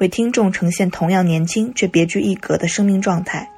[0.00, 3.50] 为听众呈现同样年轻却别具一格的生命状态。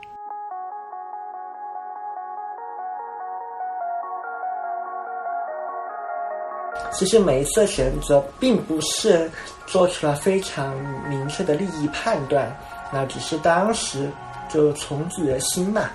[6.92, 9.30] 其实每一次选择，并不是
[9.66, 10.76] 做出了非常
[11.08, 12.54] 明确的利益判断，
[12.92, 14.10] 那只是当时
[14.48, 15.88] 就从自己的心嘛。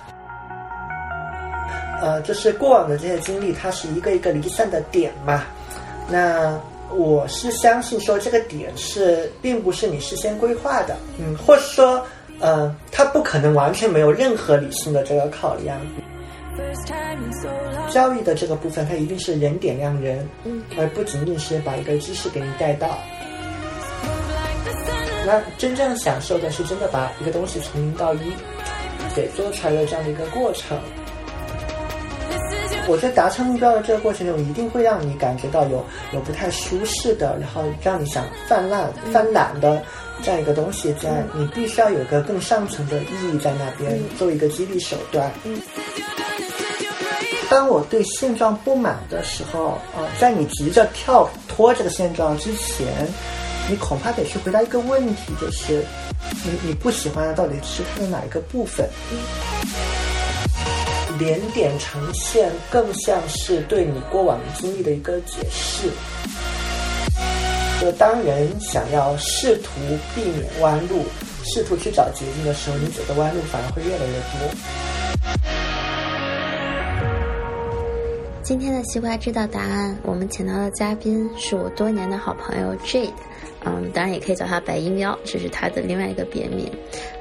[2.00, 5.44] 呃，就是过往的这些经历，它是一个一个离散的点嘛。
[6.10, 6.58] 那
[6.90, 12.04] 我是相信说，这个点是并不是你事先规划的，嗯，或者说，
[12.40, 15.78] 呃，他不可能完全没有任何理性的这个考量。
[17.90, 22.98] 教育的这个部分，它一定是人点亮人，嗯，而不仅仅是把一个知识给你带到。
[25.24, 28.32] 那真正享受的是真的把一个东西从零到一
[29.14, 30.78] 给做出来的这样的一个过程。
[32.88, 39.82] 我在达成目标的这个过程中，一定会让你感觉到有有不太舒适的，然后让你想泛滥、泛滥的
[40.22, 41.22] 这样一个东西在。
[41.34, 45.30] 你必须要有个更上层的意义在那边，作为一个激励手段。
[47.50, 52.86] 当我对现状不满的时候，啊，在你急着跳脱这个现状之前，
[53.68, 55.84] 你恐怕得去回答一个问题，就是
[56.44, 58.88] 你你不喜欢的到底是它的哪一个部分？
[61.18, 65.90] 连点呈现更像是对你过往经历的一个解释。
[67.80, 69.70] 就当人想要试图
[70.14, 71.04] 避免弯路，
[71.44, 74.48] 试图去找捷径的时候，你走的弯路反而会越来越多。
[78.42, 83.12] 今天的西瓜知道答案，我们请到的嘉宾是我多年的好朋友 Jade。
[83.64, 86.70] 嗯，当然也可以叫他白衣喵，这是他的另外一个别名。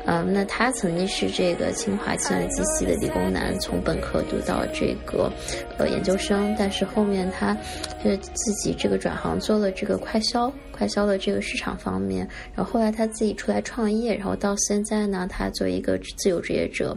[0.06, 5.31] 嗯，那他曾经是这个清华计算机系的理工男，从本科读到这个
[5.78, 7.58] 呃研究生，但是后面他
[8.03, 16.96] 就是自己这个转行做了这个快销，快销的这个市场方面，然后后来他自己出来创业，然后到现在呢，他作为一个自由职业者。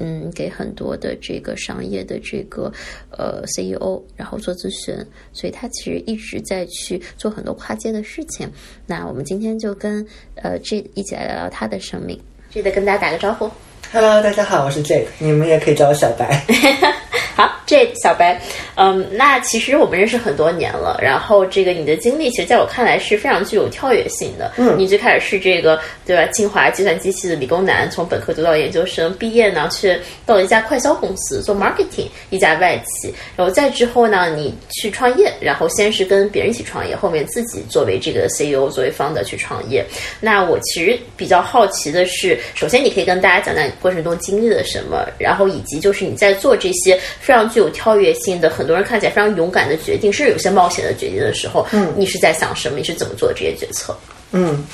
[0.00, 2.72] 嗯，给很多的这个商业的这个
[3.10, 4.94] 呃 CEO，然后做咨询，
[5.32, 8.48] 所以他其实一直在去做很多跨界的事情。
[8.86, 10.06] 那我们今天就跟
[10.36, 12.16] 呃这一起来聊聊他的生命。
[12.48, 13.50] 记得跟大家打个招呼。
[13.90, 16.44] Hello，大家好，我是 Jade，你们也可以叫我小白。
[17.34, 18.38] 好，，Jade 小白，
[18.74, 24.52] 嗯，那其实我们认识很多年了，然后这个你的经历，其实在我看来是非常具有跳跃性的。
[24.56, 26.26] 嗯，你最开始是这个对吧？
[26.32, 29.96] 清华计算机系的理工男，从本科读到研究生，毕业呢，去
[30.26, 39.86] 到了一家快销公司做 marketing，一家外企，然后再之后呢，你去创业，然后先是跟别人一起创业，后面自己作为这个 CEO，作为 founder 去创业。
[40.20, 46.98] 那我其实比较好奇的是，首先你可以跟大家讲讲过程中经历了什么，然后以及就是你在做这些。
[47.20, 52.78] 非常具有跳跃性的，很多人看起来非常勇敢的决定，甚至有些冒险的决定的时候，嗯，你是在想什么？
[52.78, 53.94] 你是怎么做这些决策？
[54.32, 54.64] 嗯，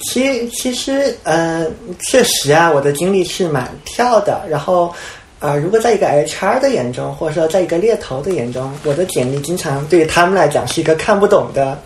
[0.00, 1.66] 其其实，呃，
[2.08, 4.40] 确实啊，我的经历是蛮跳的。
[4.48, 4.94] 然后，
[5.40, 11.76] 啊，如果在一个 HR 的眼中，或者说在一个猎头的眼中，我的简历经常对于他们来讲是一个看不懂的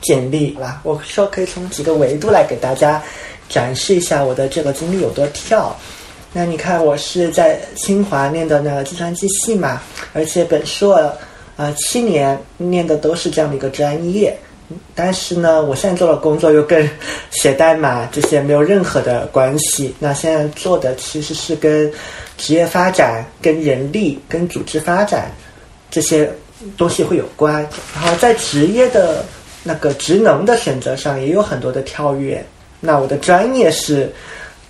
[0.00, 0.80] 简历啦。
[0.84, 3.02] 我说可以从几个维度来给大家
[3.50, 5.76] 展示一下我的这个经历有多跳。
[6.32, 11.12] 那你看，我是在清华念的那个计算机系嘛，而且本硕，
[11.56, 14.38] 呃，七年念的都是这样的一个专业。
[14.94, 16.88] 但是呢，我现在做的工作又跟
[17.32, 19.92] 写代码这些没有任何的关系。
[19.98, 21.92] 那现在做的其实是跟
[22.38, 25.32] 职业发展、跟人力、跟组织发展
[25.90, 26.32] 这些
[26.76, 27.68] 东西会有关。
[27.96, 29.24] 然后在职业的
[29.64, 32.46] 那个职能的选择上也有很多的跳跃。
[32.80, 34.12] 那我的专业是。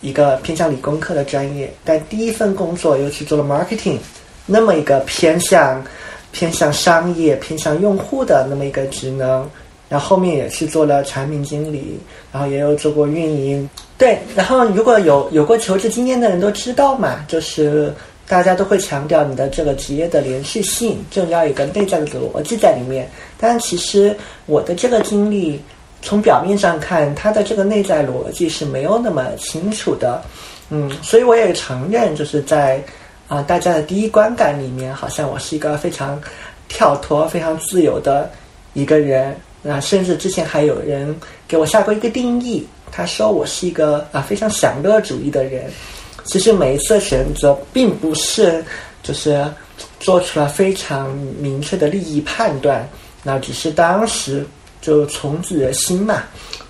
[0.02, 3.98] 一个偏向理工科的专业，但第一份工作又去做了 marketing，
[4.46, 5.84] 那么一个偏向
[6.32, 9.46] 偏向商业、偏向用户的那么一个职能，
[9.90, 12.00] 然后后面也去做了产品经理，
[12.32, 13.68] 然后也有做过运营。
[13.98, 17.92] 对，然后如果有有过求职经验的人都知道嘛，就是
[18.26, 23.06] 大家都会强调你的这个职业的连续性，就要有一个内在的逻辑在里面。
[23.36, 24.16] 但其实
[24.46, 25.60] 我的这个经历。
[26.02, 30.22] 从表面上看，他的这个内在逻辑是没有那么清楚的，
[30.70, 32.82] 嗯，所以我也承认，就是在
[33.28, 36.20] 啊大家的第一观感里面，好像我是一个非常
[36.68, 38.30] 跳脱、非常自由的
[38.72, 39.36] 一个人。
[39.62, 41.14] 那甚至之前还有人
[41.46, 45.70] 给我下过一个定义，他说我是一个啊非常享乐主义的人。
[46.24, 48.64] 其实每一次选择并不是
[49.02, 49.46] 就是
[49.98, 52.88] 做出了非常明确的利益判断，
[53.22, 54.46] 那只是当时
[54.80, 56.22] 就从自己的心嘛，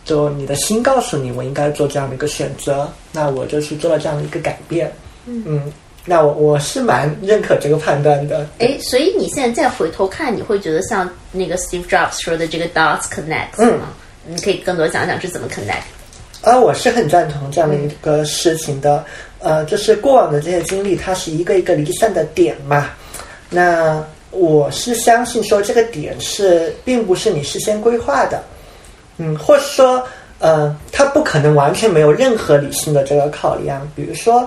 [0.04, 4.92] 就你的心告诉你我应该做这样的一个选择，那我就去做了这样的一个改变。
[5.26, 5.72] 嗯。
[6.06, 8.48] 那我我是蛮认可这个判断的。
[8.58, 13.92] 哎，所以你现在再回头看，你会觉得像那个 Steve Jobs 说的这个 dots connect 吗？
[14.26, 15.82] 你可以更多讲讲是怎么 connect？
[16.40, 19.04] 啊，我是很赞同这样的一个事情的。
[19.40, 22.88] 呃，就是过往的这些经历，它是一个一个离散的点嘛。
[23.50, 28.42] 那我是相信说，这个点是并不是你事先规划的。
[29.18, 30.02] 嗯，或者说，
[30.38, 33.86] 呃，他不可能完全没有任何理性的这个考量。
[33.94, 34.46] 比如说。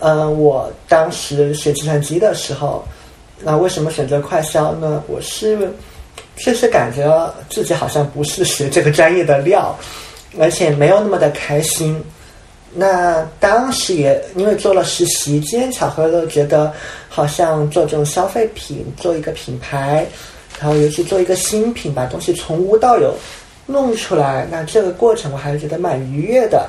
[0.00, 2.84] 呃，我当时学计算机的时候，
[3.40, 5.02] 那为什么选择快销呢？
[5.06, 5.72] 我是
[6.36, 9.74] 确实感觉自己好像不是学这个专业的料，
[10.38, 12.02] 而且没有那么的开心。
[12.76, 16.72] 那当时也因为做了实习，机缘巧合的觉得
[17.08, 20.04] 好像做这种消费品，做一个品牌，
[20.60, 23.14] 然后尤其做一个新品，把东西从无到有
[23.64, 26.68] 弄出来，那这个过程我还是觉得蛮愉悦的。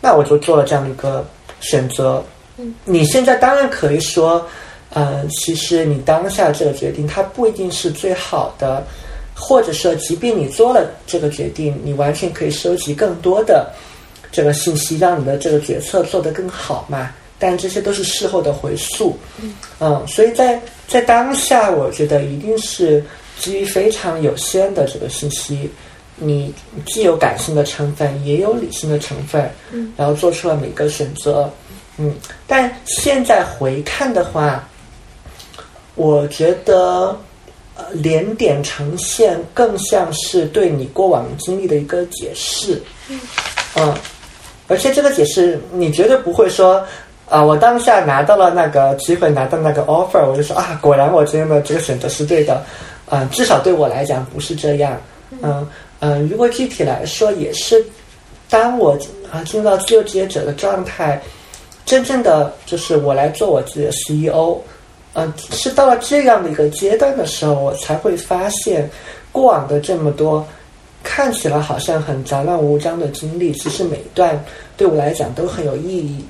[0.00, 1.24] 那我就做了这样一个
[1.60, 2.22] 选择。
[2.84, 4.44] 你现在当然可以说，
[4.90, 8.82] 呃，其实你当下这个决定它不一定是最好的，
[9.34, 13.72] 或者说，即便你做了这个决定，你完全可以收集更多的
[14.30, 17.10] 这个信息，让你的这个决策做得更好嘛。
[17.40, 19.16] 但这些都是事后的回溯，
[19.78, 23.00] 嗯，所以在在当下，我觉得一定是
[23.38, 25.70] 基于非常有限的这个信息，
[26.16, 26.52] 你
[26.84, 31.48] 既有感性的成分，也有理性的成分，嗯，然后做出了每个选择。
[31.96, 32.12] 嗯，
[32.44, 34.68] 但现在回看的话，
[35.94, 37.16] 我觉得
[37.76, 42.82] 呃连点呈现更像是对你过往经历的一个解释。
[43.08, 43.20] 嗯，
[43.76, 43.94] 嗯，
[44.68, 46.84] 而且这个解释你绝对不会说
[47.28, 52.62] 啊，我当下拿到了那个机会，拿到那个 offer，我就说啊，果然我今天的这个选择是对的。
[53.10, 55.00] 嗯，至少对我来讲不是这样。
[55.42, 55.66] 嗯
[56.00, 57.84] 嗯，如果具体来说，也是
[58.48, 58.96] 当我
[59.32, 61.20] 啊进入到自由职业者的状态。
[61.86, 64.58] 真正的就是我来做我自己的 CEO，
[65.14, 68.86] 嗯，是到了这样的一个阶段的时候，我才会发现
[69.32, 70.46] 过往的这么多
[71.10, 74.38] 看起来好像很杂乱无章的经历，其实每一段
[74.76, 76.22] 对我来讲都很有意义。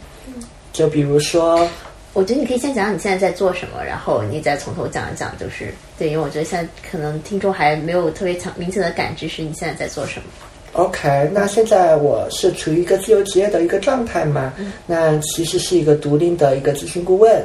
[0.73, 1.69] 就比如说，
[2.13, 10.27] 我觉得你可以先讲讲你现在在做什么，然后你再从头讲一讲，就是对，因为我觉得现在可能听众还没有特别强明显的感知，是你现在在做什么。
[10.75, 14.55] OK，那现在我是处于一个自由职业的一个状态嘛？
[14.87, 17.45] 那其实是一个独立的一个咨询顾问。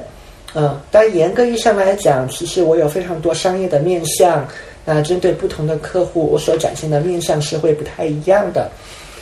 [0.53, 4.47] 嗯，但严格意义上来讲，其实我有非常多商业的面向。
[4.85, 8.69] 那针对不同的客户，我所展现的面向是会不太一样的。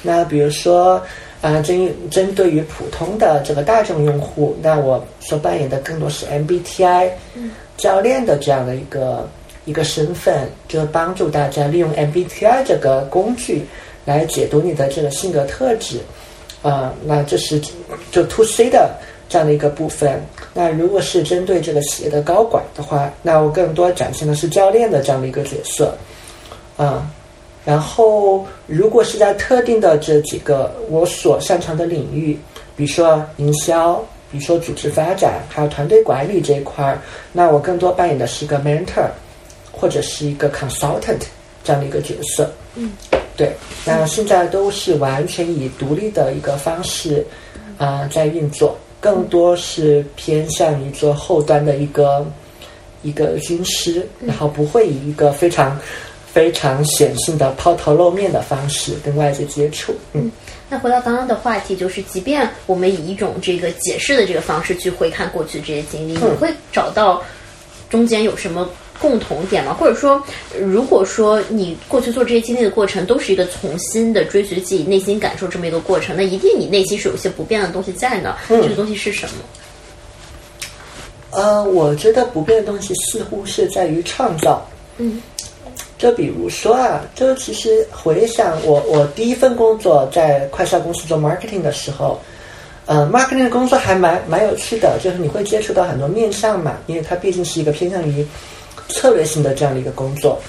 [0.02, 1.02] 那比如说，
[1.42, 7.10] 啊，针针对于普通的这个大众用户，那我所扮演的更多是 MBTI
[7.78, 9.30] 教练的这样的一个
[9.66, 13.66] 一个身份，就帮助大家利用 MBTI 这个工具。
[14.04, 16.00] 来解读你的这个性格特质，
[16.64, 17.62] 啊，那这是
[18.10, 18.90] 就 to C 的
[19.32, 20.22] 这样的一个部分。
[20.54, 25.96] 那如果是针对这个企业的高管的话，那我更多展现的是教练的这样的一个角色，
[26.76, 27.10] 啊，
[27.64, 32.38] 然后如果是在特定的这几个我所擅长的领域，
[32.76, 37.00] 比如说营销，比如说组织发展，还有团队管理这一块儿，
[37.32, 39.08] 那我更多扮演的是一个 mentor
[39.72, 41.22] 或者是一个 consultant
[41.64, 42.92] 这样的一个角色，嗯。
[43.38, 43.56] 对，
[43.86, 47.26] 那现在都是完全以独立的一个方式
[47.78, 52.26] 啊在运作，更多是偏向于做后端的一个
[53.02, 55.78] 一个军师，然后不会以一个非常
[56.32, 59.94] 非常显性的抛头露面的方式跟外界接触。
[60.14, 60.32] 嗯，
[60.70, 67.22] 那回到刚刚的话题，就是即便我们以一种这个解释的这个方式去回看过去这些经历，你会找到
[67.90, 68.70] 中间有什么？
[69.02, 69.74] 共同点吗？
[69.74, 70.22] 或者说，
[70.60, 78.36] 如果说你过去做这些经历的过程都是一个重新的追随自己内心感受这么一个过程，那一定你内心是有些不变的东西在呢。
[78.48, 79.34] 这个东西是什么？
[81.32, 84.64] 呃，我觉得不变的东西似乎是在于创造。
[84.98, 85.20] 嗯，
[85.98, 92.22] 就比如说啊，就其实回想我我第一份工作在快销公司做 marketing 的时候，
[92.86, 98.24] 呃，marketing 的工作还蛮蛮有趣的，就是你会接触到很多面向嘛，因为它毕竟是一个偏向于。
[98.92, 100.40] 策略性的这样的一个工作，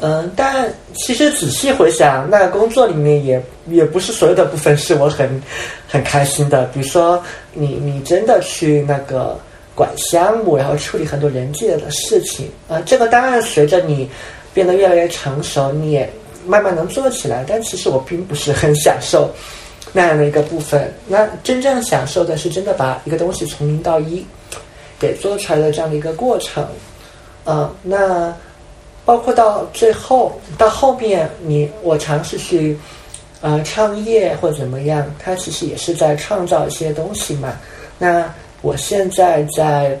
[0.00, 5.42] 嗯，但其实仔细回想，那工作里面也也不是所有的部分是我很
[5.88, 6.64] 很开心的。
[6.66, 9.38] 比如说，你你真的去那个
[9.74, 14.08] 管项目，然后处理很多人际的事情，啊，这个当然随着你
[14.54, 16.08] 变得越来越成熟，你也
[16.46, 19.30] 慢慢能做起来，但其实我并不是很享受
[19.92, 20.92] 那样的一个部分。
[21.06, 24.24] 那真正享受的是真的把一个东西从零到一
[24.98, 26.66] 给做出来的这样的一个过程。
[27.50, 28.36] 嗯，那
[29.06, 32.78] 包括到最后到后面，你我尝试去
[33.40, 37.56] 呃创业或怎么样，它其实也是在创造一些东西嘛。
[37.98, 39.98] 那我现在在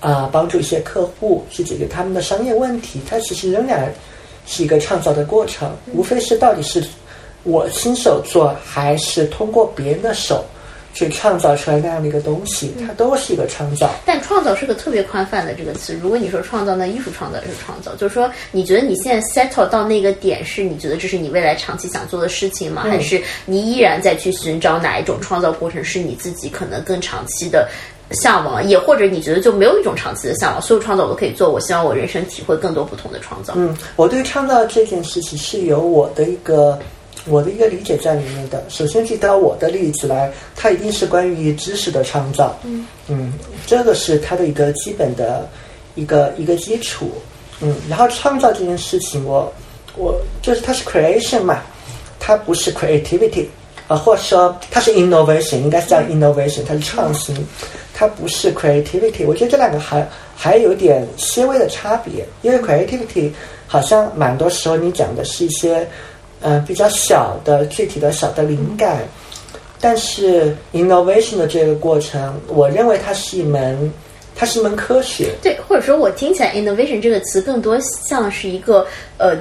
[0.00, 3.92] 啊帮助一些客户去解决他们的商业问题，它其实仍然
[4.46, 6.82] 是一个创造的过程，无非是到底是
[7.42, 10.42] 我亲手做，还是通过别人的手。
[10.94, 13.90] 去创造出来那样的一个东西，它都是一个创造。
[14.06, 15.92] 但创造是个特别宽泛的这个词。
[16.00, 17.94] 如果你说创造，那艺术创造也是创造。
[17.96, 22.82] 就是说，你觉得你现在 settle 到那个点，是你觉得这是你未来长期想做的事情吗？
[22.82, 27.68] 还是你依然在去寻找哪一种创造过程是你自己可能更长期的
[28.12, 28.64] 向往？
[28.64, 31.50] 也或者你觉得就没有一种长期的向往，所有创造我都可以做。
[31.50, 33.54] 我希望我人生体会更多不同的创造。
[33.56, 36.78] 嗯，我对创造这件事情是有我的一个。
[37.26, 42.86] 我的一个理解在里面的，首先举到我的例子来，它一定是关于知识的创造，嗯。
[43.08, 43.32] 嗯，
[43.66, 45.48] 这个是它的一个基本的
[45.94, 47.12] 一个一个基础，
[47.60, 49.50] 嗯，然后创造这件事情，我
[49.96, 51.62] 我就是它是 creation 嘛，
[52.20, 53.46] 它不是 creativity，
[53.88, 57.34] 啊，或者说它是 innovation，应该是叫 innovation，它是创新，
[57.94, 63.30] 它不是 creativity，我觉得这两个还还有点些微的差别，因为 creativity
[63.66, 65.88] 好像蛮多时候你讲的是一些。
[66.46, 69.02] 嗯，比较小的具体的小的灵感，
[69.80, 73.90] 但是 innovation 的这个过程，我认为它是一门，
[74.36, 75.30] 它是一门科学。
[75.42, 78.86] 对，或者说我听起来 innovation 这个词更多像是一个
[79.16, 79.34] 呃，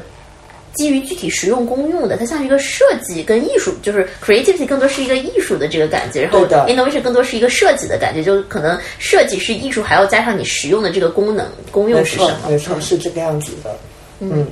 [0.73, 12.49] 基于具体实用功用的，它像是一个设计跟艺术，就是 creativity 更多是一个艺术的这个感觉，然后 innovation 更多是一个设计的感觉，就可能设计是艺术，还要加上你实用的这个功能功用是什么？
[12.49, 13.71] 没错，是这个样子的。
[13.71, 13.92] 嗯，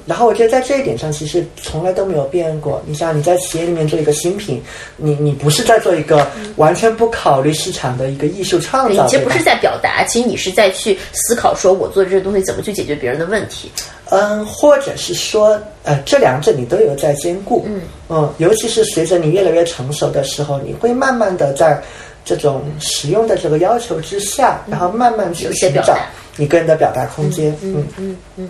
[0.06, 2.82] 然后我觉得在这一点上，其实从来都没有变过。
[2.86, 4.62] 你像你在企业里面做一个新品，
[4.98, 6.28] 你你不是在做一个
[6.58, 13.72] 完全不考虑市场的一个艺术创造，其实不是在表达，其实你是在去思考，说我做这些东西怎么去解决别人的问题。
[14.10, 17.64] 嗯，或者是说，呃，这两者你都有在兼顾。
[17.66, 21.82] 嗯嗯，尤其是随着你越来越成熟的时候，你会慢慢的在
[22.26, 25.98] 这种实用的这个要求之下，然后慢慢去寻找
[26.36, 27.56] 你个人的表达空间。
[27.62, 28.18] 嗯嗯嗯。
[28.36, 28.50] 嗯，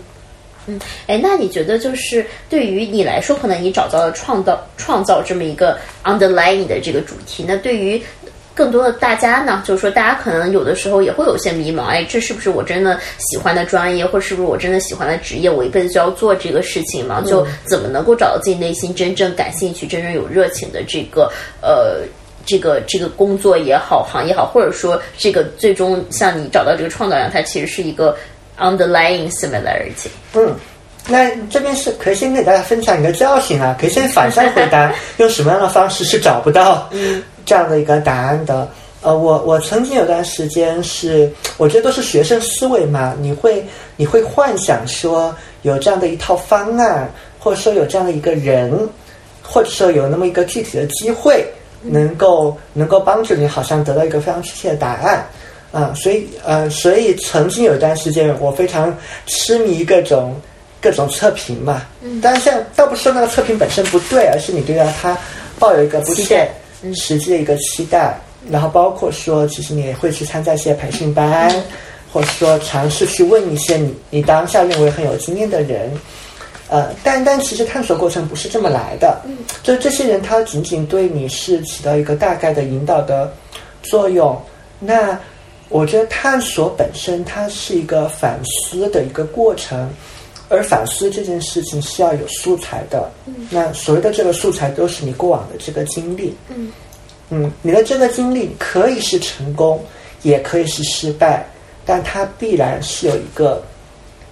[1.08, 8.02] 哎，那你觉得就是对于你来说，可能你找到了创造创造这么一个 underlying 的这个主题，那对于
[8.54, 15.50] 更多的大家呢，就是说大家可能有的时候也会有些迷茫，哎，这是不是我真的喜欢的专业，或是不是我真的喜欢的职业？
[15.50, 17.24] 我一辈子就要做这个事情吗？
[17.26, 22.02] 就怎么能够找到自己内心真正感兴趣、真正有热情的这个呃
[22.46, 28.16] 这个这个工作也好，行业好，或者说这个最终像你找到这个创造量，它其实是一个。
[28.62, 30.10] Underlying similarity。
[30.36, 30.56] 嗯，
[31.08, 36.88] 那这边是可以先给大家分享一个教训啊， 可以先反向回答，用什么样的方式是找不到
[37.44, 38.70] 这样的一个答案的？
[39.04, 41.28] 呃，我我曾经有段时间是，
[41.58, 43.66] 我觉得都是学生思维嘛，你会
[43.96, 48.88] 你会幻想说有这样的一套方案，或者说有这样的一个人，
[49.42, 51.44] 或者说有那么一个具体的机会，
[51.82, 55.26] 能够能够帮助你，好像得到一个非常确切的答案。
[55.72, 58.94] 啊，所以呃，所以曾经有一段时间，我非常
[59.26, 60.36] 痴迷各种
[60.82, 61.84] 各种测评嘛。
[62.02, 62.20] 嗯。
[62.22, 65.18] 但是现在倒不是说那个测评本身不对，而是你对它
[65.58, 66.52] 抱有一个不切
[66.94, 68.20] 实际的一个期待。
[68.50, 71.50] 然后包括说，其实你也会去参加一些培训班，
[72.12, 75.90] 或者说尝试去问一些你你当下认为很有经验的人。
[76.68, 79.22] 呃，但但其实探索过程不是这么来的。
[79.26, 79.38] 嗯。
[79.64, 83.32] 就这些人，他仅仅对你是起到一个大概的引导的
[83.82, 84.38] 作用。
[84.78, 85.18] 那。
[85.72, 89.90] 我觉得探索本身它是一个反思的一个过程，
[90.50, 93.10] 而反思这件事情是要有素材的。
[93.50, 96.36] 那所谓的这个素材都是你过往的这个经历。
[96.50, 96.72] 嗯，
[97.30, 99.82] 嗯，你的这个经历可以是成功，
[100.24, 101.48] 也可以是失败，
[101.86, 103.64] 但它必然是有一个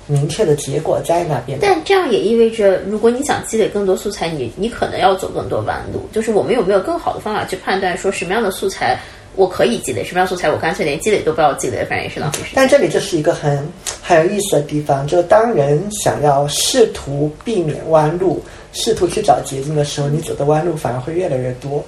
[0.08, 1.58] 明确的结果在那边。
[1.62, 6.05] 但这样也意味着，如果你想积累更多素材，你你可能要走更多弯路。
[6.12, 9.00] 就是我们有没有更好的方法去判断说什么样的素材？
[9.36, 10.50] 我可以积累什么样素材？
[10.50, 12.53] 我干脆连积累都不要积累，反正也是浪费时间。
[12.55, 13.65] 但这里就是一个很
[14.01, 18.43] 很有意思的地方，就当人想要试图避免弯路，
[18.74, 21.83] 试图去找捷径的时候，你走的弯路反而会越来越多。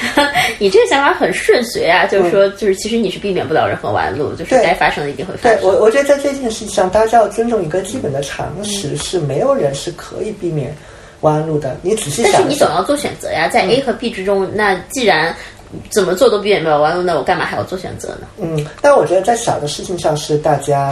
[0.58, 5.60] 你这个想法很顺遂啊，就是说，就是其实你是避免不了任何弯路，就是该发生的一定会发生。
[5.60, 10.74] 对我，我觉得在这件事情上，大家要尊重一个基本的常识，是没有人是可以避免
[11.20, 11.76] 弯路的。
[11.82, 15.34] 你仔细想，但是你总要做选择呀，在 A 和 B 之中，那既然。
[15.90, 18.26] 怎么做都避免不了弯路，那我干嘛还要做选择呢？
[18.38, 20.90] 嗯，但我觉得在小的事情上是大家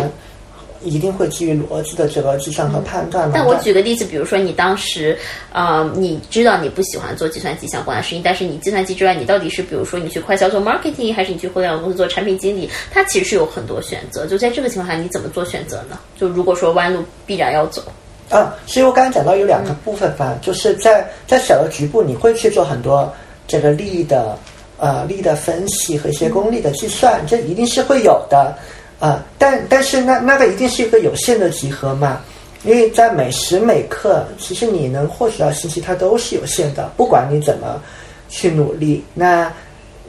[0.82, 3.30] 一定会基于逻辑的这个计算和判断。
[3.32, 5.18] 但我举个例子，比如说你当时
[5.52, 12.68] 啊，你知道你不喜欢做计算机相关的事情，但是你计算机之外，你到底是比如说你去快销做 marketing，还是你去互联网公司做产品经理？
[12.92, 14.26] 它其实是有很多选择。
[14.26, 15.98] 就在这个情况下，你怎么做选择呢？
[16.20, 17.82] 就如果说弯路必然要走。
[18.28, 23.12] 啊，所以我刚刚讲到有两个部分吧，就是在在小的局部，你会去做很多
[23.48, 24.36] 这个利益的
[24.78, 28.56] 呃力的分析和一些功利的计算，这一定是会有的
[28.98, 29.24] 啊。
[29.38, 32.20] 但但是那那个一定是一个有限的集合嘛，
[32.64, 37.80] 因为在每时每刻，其实你能获取到信息它都是有限的，不管你怎么
[38.28, 39.04] 去努力。
[39.14, 39.52] 那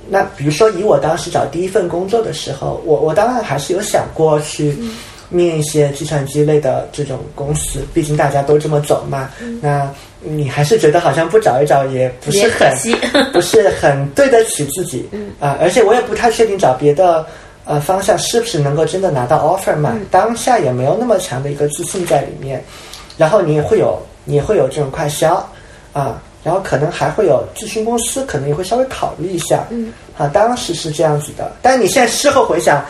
[0.10, 4.78] 那比如说以我当时找第一份工作的时候，我我当然还是有想过去。
[5.30, 9.30] 面一些计算机类的这种公司，毕竟大家都这么走嘛。
[9.60, 12.74] 那你还是觉得好像不找一找也不是很
[13.32, 15.08] 不是很对得起自己
[15.40, 15.58] 啊。
[15.62, 17.26] 而且我也不太确定找别的
[17.66, 19.98] 呃方向是不是能够真的拿到 offer 嘛。
[20.10, 22.64] 当下也没有那么强的一个自信在里面。
[23.18, 25.36] 然后你也会有你也会有这种快销
[25.94, 29.66] 啊，然后可能还会有咨询公司，可能也会稍微考虑一下。
[29.70, 31.52] 嗯，啊，当时是这样子的。
[31.62, 32.84] 但你现在事后回想。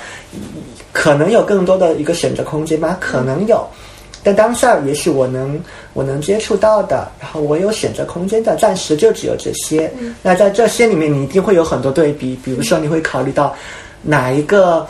[0.93, 2.97] 可能有更多的一个选择空间吗？
[2.99, 3.63] 可能有，
[4.23, 5.59] 但当下也许我能
[5.93, 9.91] 我能接触到的，然后我有选择空间的，暂时就只有这些。
[10.21, 13.55] 那在这些里面，你一定会有很多对比，比如说你会考虑到
[14.01, 14.85] 哪一个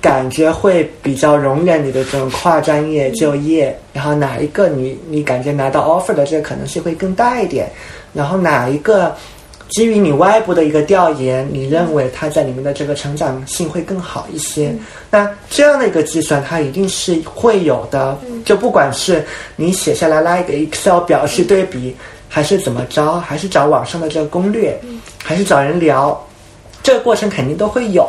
[0.00, 7.70] 感觉会比较容忍你的这种跨专业就业，然后哪一个你你感觉拿到 offer 的这个可能性会更大一点，
[8.12, 9.14] 然后哪一个。
[9.70, 14.74] 基于你外部的一个调研，你认为它在里面的这个成长性会更好一些？
[15.10, 18.16] 那这样的一个计算，它一定是会有的。
[18.44, 19.24] 就不管是
[19.56, 21.96] 你写下来拉一个 Excel 表去对比，
[22.28, 24.78] 还是怎么着，还是找网上的这个攻略，
[25.22, 26.24] 还是找人聊，
[26.82, 28.08] 这个过程肯定都会有。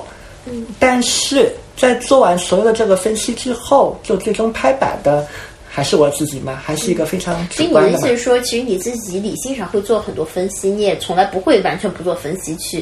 [0.78, 5.26] 但是在做完所有的这个分析之后，就最终拍板的。
[5.76, 6.58] 还是我自己吗？
[6.64, 7.90] 还是一个非常主观的。
[7.90, 12.82] 所以你的意思是说，其实你自己理性上会做很多分析，你也从来不会完全不做分析去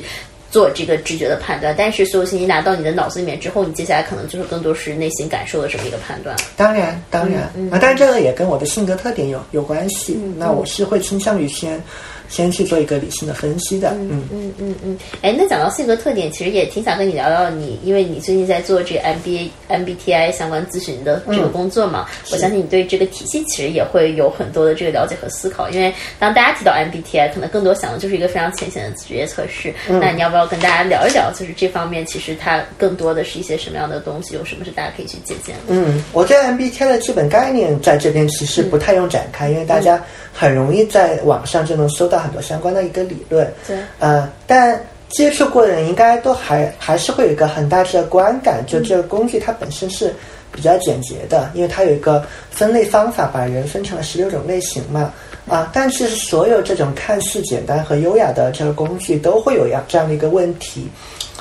[0.52, 1.74] 做这个直觉的判断。
[1.76, 6.36] 但是所有信息拿到你的脑子里面之后，你接下来可能就是更多是内心感受的这么一个判断。
[6.56, 10.16] 当然，当然啊，但这个也跟我的性格特点有有关系。
[10.38, 11.84] 那我是会倾向于先。
[12.34, 25.70] 先去做一个理性的分析的，嗯嗯嗯嗯，哎，那讲到性格特点，其实也挺想跟你聊聊你，因为你最近在做这个 MBA MBTI 相关咨询的这个工作嘛，我相信你对这个体系其实也会有很多的这个了解和思考。
[25.70, 29.72] 因为当大家提到 MBTI，可能更多想的就是一个非常浅显的职业测试。
[29.88, 35.76] 那你要不要跟大家聊一聊，就是这方面其实它更多的是一些什么样的东西，有什么是大家可以去借鉴的？
[35.76, 42.24] 嗯，我对 MBTI 的基本概念在这边其实不太用展开，因为大家很容易在网上就能搜到。
[42.24, 50.16] 很多相关的一个理论，对，呃，但接触过的人应该都还还是会有一个很大致的观感，就这个工具它本身是
[50.54, 55.14] 比较简洁的，因为它有一个分类方法，把人分成了十六种类型嘛，
[55.50, 60.88] 啊，但是所有这种看似简单和优雅的这个工具都会有样这样的一个问题，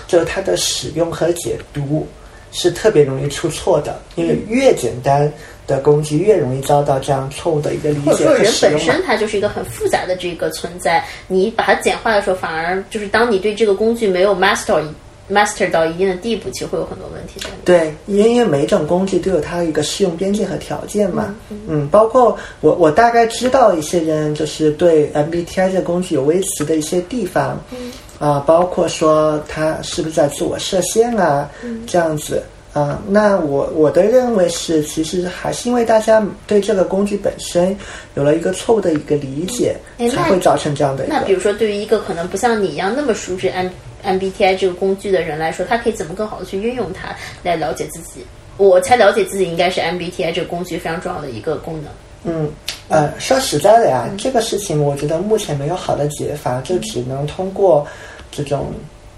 [0.09, 2.05] 就是它的使用和解读
[2.51, 5.33] 是特别容易出错的，因为越简单。
[5.67, 11.05] 的工具越容易遭到这样错误的一个理解或者说，人本身它就是一个很复杂的这个存在。
[11.29, 14.83] 你把它简化的时候，反而就是当你对这个工具没有 master
[15.31, 17.49] master 到一定的地步，其实会有很多问题的。
[17.65, 21.35] 对，因为每种工具都有它的一个适用边界和条件嘛。
[21.69, 27.59] 嗯，包括我，我大概知道一些人就是对 MBTI 这个工具有微词的一些地方。
[27.71, 27.93] 嗯。
[28.19, 31.51] 啊，包括说他是不是在自我设限啊？
[31.87, 32.41] 这样子。
[32.73, 37.77] 啊，那我我的认为是，其实还是因为大家对这个工具本身
[38.15, 39.77] 有了一个错误的一个理解，
[40.11, 41.05] 才会造成这样的。
[41.07, 43.69] 那比如说，对于一个可能不像你一样那么熟知 M
[44.03, 48.25] MBTI 这个工具的人来说，他可以怎么更好的去运用它来了解自己？
[48.57, 51.93] 我才了解自己应该是 MBTI 这个工具非常重要的一个功能。
[52.25, 52.51] 嗯，
[52.89, 57.87] 呃，说实在的呀，这个事情我觉得目前没有好的解法，就只能通过
[58.31, 58.73] 这种。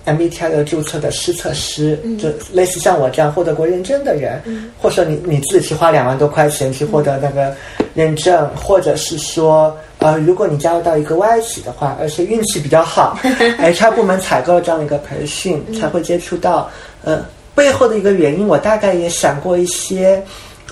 [0.07, 4.43] MBTI 的注册的师测师，就类似像我这样获得过认证的人，
[4.81, 7.55] 或者说你你自己去花两万多块钱去获得那个
[7.95, 13.19] 认证，或者是说，呃，如果你加入到一个外企的话，而且运气比较好，
[13.59, 16.71] HR 部门采购了这样的一个培训，才会接触到。
[17.03, 20.23] 呃，背后的一个原因，我大概也想过一些，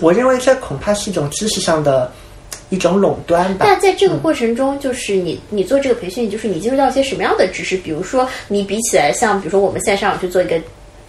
[0.01, 2.11] 我认为这恐怕是一种知识上的。
[2.72, 3.66] 一种垄断吧。
[3.68, 7.76] 但在这个过程中，就是你你做这个培训，就是你接触到一些什么样的知识？
[7.76, 10.58] 比如说，你比起来，像比如说我们现在上网去做一个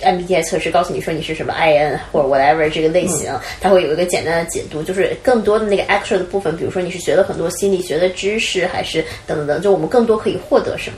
[0.02, 10.98] MBTI 测试，告诉你说你是什么 IN 或者 whatever 这个类型，它会有一个简单的解读，就是更多的那个 actual 的部分，比如说你是学了很多心理学的知识，还是等等等，就我们更多可以获得什么？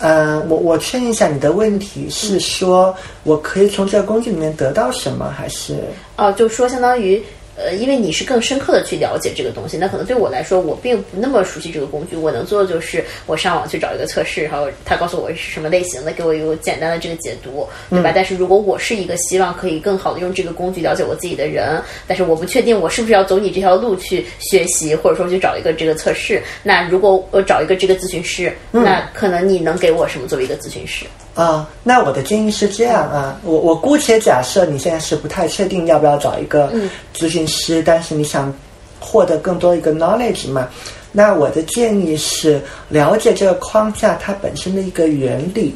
[0.00, 5.76] 嗯，我我确认一下你的问题是说我可以从这个工具里面得到什么，还是？
[6.16, 7.22] 哦，就说相当于。
[7.54, 12.16] 呃，因为你是更深刻的去了解这个东西，那可能对我来说，我并不那么熟悉这个工具。
[12.16, 18.10] 我能做的就是我上网去找一个测试，然后他告诉我是什么类型的，给我一个简单的这个解读，对吧？
[18.14, 26.42] 但是如果我是一个希望可以更好的用这个工具了解我自己的人，但是我不确定我是不是要走你这条路去学习，或者说去找一个这个测试。
[26.62, 31.04] 那如果我找一个这个咨询师，那可能你能给我什么作为一个咨询师？
[31.34, 36.72] 啊，那我的建议是这样啊，我我姑且假设你现在是不太确定要不要找一个
[37.16, 38.52] 咨询师，但是你想
[39.00, 40.68] 获得更多一个 knowledge 嘛，
[41.10, 45.74] 那我的建议是了解这个框架它本身的一个原理，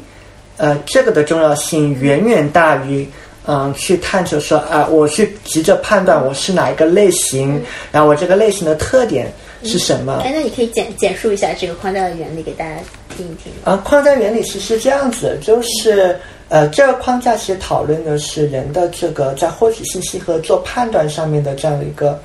[0.58, 3.08] 呃，这个的重要性远远大于
[3.46, 9.32] 嗯去探求说啊，我去急着判断我是哪一个类型，然后我这个类型的特点。
[9.62, 10.20] 是什么？
[10.22, 12.76] 哎，那你可以简简述一下这个框架的原理给大家
[13.16, 13.52] 听一听。
[13.64, 16.16] 啊，框架原理其实是这样子，就是
[16.48, 22.20] 呃，这个框架其实讨论的是人的这个在获取信息和做判断上面的这样的一个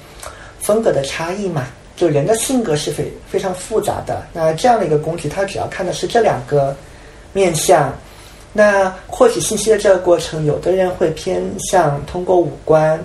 [0.59, 1.67] 风格的差异嘛。
[1.95, 6.75] 就人的性格是非非常复杂的，那这样的一个工具，它主要看的是这两个
[7.33, 7.93] 面相。
[8.53, 12.99] 那获取信息的这个过程，有的人会偏向通过五官。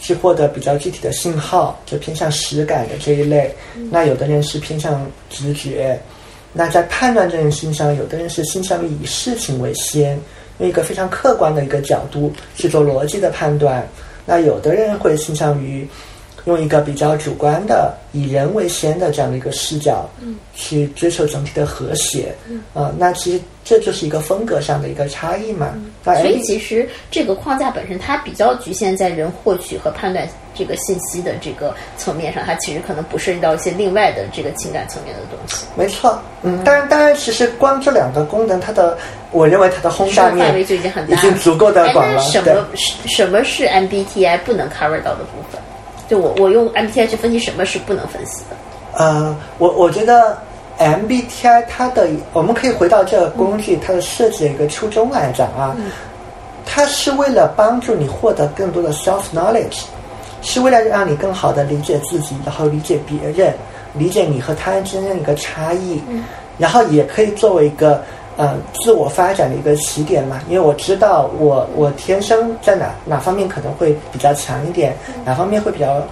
[0.00, 3.50] 去获得比较具体的信号，就偏向实感的这一类。
[3.90, 5.98] 那有的人是偏向直觉。
[6.56, 10.18] 那在判断这件事情上，有的人是倾向于以事情为先，
[10.58, 13.86] 用一个非常客观的一个角度去做逻辑的判断。
[14.24, 15.86] 那有的人会倾向于
[16.44, 22.34] 用一个比较主观的、以人为先的这样的一个视角，嗯去追求整体的和谐。
[22.48, 23.42] 嗯啊，那其实。
[23.66, 25.72] 这就是一个风格上的一个差异嘛。
[26.04, 35.64] 所以其实这个框架本身它比较局限在人获取和判断这个信息的这个层面上，它其实可能不涉及到一些另外的这个情感层面的东西。
[35.74, 38.98] 没错，嗯，当然，当然，其实光这两个功能，它的
[39.30, 42.20] 我认为它的轰炸面范围就已经很大，已经足够的广了。
[42.20, 42.66] 什么
[43.06, 45.58] 什么是 MBTI 不能 cover 到的部分？
[46.08, 48.56] 就我我用 MBTI 去分析什么是不能分析的？
[48.98, 50.38] 呃，我我觉得。
[50.76, 55.72] MBTI 它的，我们可以回到这个工具它的设计的一个初衷来讲啊，
[56.66, 59.82] 它是为了帮助你获得更多的 self knowledge，
[60.42, 63.54] 是为了让你更好的理解自己，然后理解别人，
[63.92, 66.02] 理解你和他人之间的一个差异，
[66.58, 68.02] 然后也可以作为一个
[68.38, 70.40] 嗯自我发展的一个起点嘛。
[70.48, 74.94] 因为我知道我我天生在哪哪方面可能会比较强一点，
[75.24, 76.02] 哪方面会比较。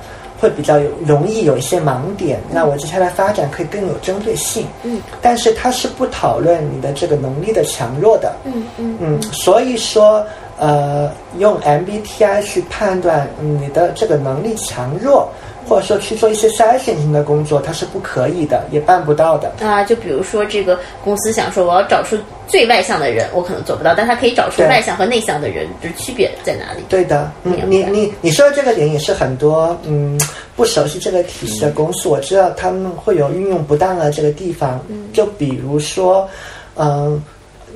[0.41, 4.67] 会比较有容易有一些盲点，那我接下来发展可以更有针对性。
[4.83, 8.35] 嗯，但是它是不讨论你的这个能力的强弱的。
[8.43, 10.27] 嗯嗯嗯，所以说，
[10.59, 11.09] 呃，
[11.39, 15.29] 用 MBTI 去判断你的这个能力强弱。
[15.67, 19.83] 或者说去做一些筛选性的工作，它是不可以的，也办不到的啊。
[19.85, 26.83] 就比如说，这个公司想说我要找出最外向的人，我可能做不到，但他可以找出外向和内向的人，就是区别在哪里？
[26.89, 30.21] 对的，嗯，你你你说的这个点也是很多嗯
[30.57, 34.81] 不熟悉这个体系的公司，我知道他们会有运用不当的这个地方。
[34.89, 36.29] 嗯，就比如说，
[36.77, 37.23] 嗯，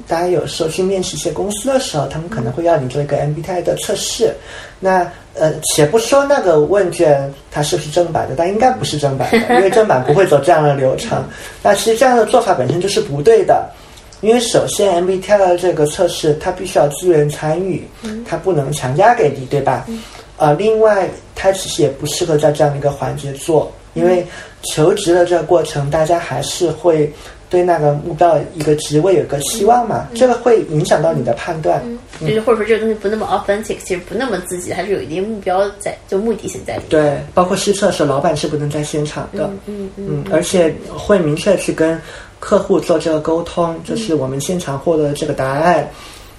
[0.07, 4.35] 大家有时候去面试一些公司的时候，他们可能会要你做一个 MBTI 的测试，
[4.81, 5.11] 那。
[5.39, 11.25] 呃，且不说那个问卷它是不是正版的，但应该不是正版的，因为正版不会走这样的流程。
[11.63, 13.71] 那其实这样的做法本身就是不对的，
[14.21, 17.87] 因为首先 MBTI 的这个测试它必须要自愿参与，
[18.29, 19.87] 它不能强加给你，对吧？
[20.37, 24.27] 呃，另外它其实也不适合在这样的一个环节做，因为
[24.63, 27.13] 求职的这个过程，大家还是会。
[27.49, 31.81] 对那个目标一个职位有个期望嘛，这个会影响到你的判断，
[32.21, 36.89] 就是或者说这个东西不那么 authentic，其实不那么自己，还是有一定目标在，就目的性在里面。
[36.91, 42.01] 对，包括试测的时候，老板是不能在现场的，嗯嗯，而且会明确去跟
[42.41, 45.89] 客户做这个沟通，就是我们现场获得的这个答案，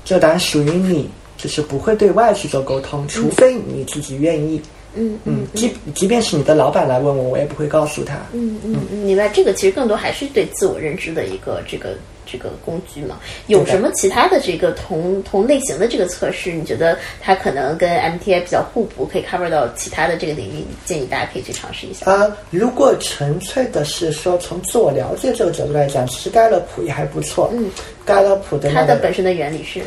[0.03, 4.61] 这个答案属于你，就是不会对外去做沟通，除非你自己愿意。
[4.97, 8.15] 嗯嗯，即即便是你的老板来问我，我也不会告诉他。
[8.33, 9.29] 嗯嗯，明白。
[9.29, 13.19] 这个其实更多还是对自我认知的一个这个这个工具嘛。
[13.47, 16.51] 有什么其他的这个同同类型的这个测试？
[16.51, 20.63] 你觉得它可能跟 MTI 比较互补，可以 cover 到其他的这个领域？
[20.85, 22.11] 建议大家可以去尝试一下。
[22.11, 27.49] 啊，如果纯粹的是说从自我了解这个角度来讲，其实盖勒普也还不错。
[27.53, 27.69] 嗯，
[28.05, 29.81] 盖勒普的它的本身的原理是。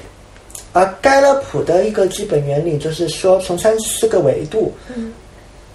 [0.73, 4.73] 而盖勒普的一个基本原理就是说，从三四个维度，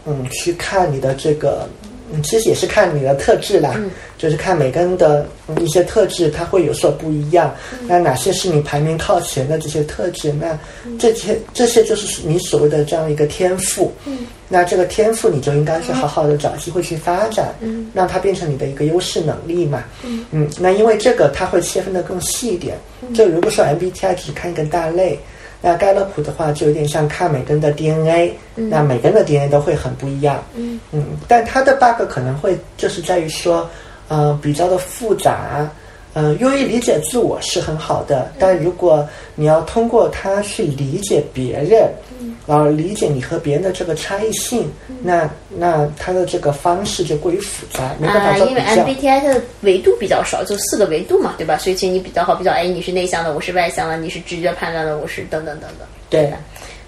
[0.06, 1.68] 嗯，去看你的这个
[2.12, 3.76] 嗯，其实也是看你的特质啦，
[4.18, 5.28] 就是看每个人的
[5.60, 7.54] 一些特质，它会有所不一样。
[7.88, 10.32] 那哪些是你排名靠前的这些特质？
[10.34, 10.58] 那
[11.00, 13.92] 这些这些就是你所谓的这样一个天赋。
[14.48, 17.54] 那这个天赋你就应该去好好的找机会去发展，
[17.94, 19.84] 让它变成你的一个优势能力嘛。
[20.32, 22.78] 嗯，那因为这个它会切分的更细一点。
[23.14, 25.20] 就如果说 MBTI 只看一个大类。
[25.66, 30.44] 那盖勒普的话就有点像看每个人的 DNA，那每个人的 DNA 都会很不一样。
[30.54, 33.68] 嗯嗯，但它的 bug 可能会就是在于说，
[34.08, 35.68] 呃，比较的复杂。
[36.14, 41.90] 嗯，用于理解自我是很好的，但如果你要通过它去理解别人，
[42.46, 48.60] 然后理解你和别人的这个差异性，那那他的这个方式就过于复杂，没办法做比较。
[48.60, 51.58] 因为 MBTI 它的维度比较少，就四个维度嘛，对吧？
[51.58, 56.32] 所以其实你比较好比较，哎，你是内向的，我是外向的，你是直觉判断的，我是等等等等，对。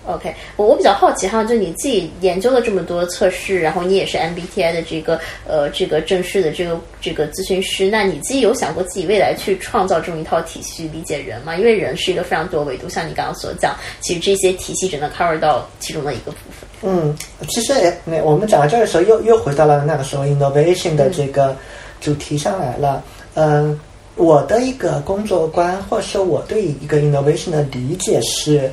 [0.08, 11.58] OK，我我比较好奇哈，就你自己研究了这么多测试，然后你也是 MBTI 的这个呃这个正式的这个这个咨询师，那你自己有想过自己未来去创造这么一套体系理解人吗？
[11.58, 16.70] 因为人是一个非常多维度，像你刚刚所讲，其实这些体系只能 cover 到其中的一个部分。
[16.84, 17.14] 嗯，
[17.50, 17.74] 其实
[18.06, 21.54] 那我们讲到这儿的时候，又又回到了那个时候 innovation 的这个
[22.00, 23.04] 主题上来了。
[23.34, 23.78] 嗯，
[24.16, 28.72] 我的一个工作观，或者说我对一个 innovation 的理解是，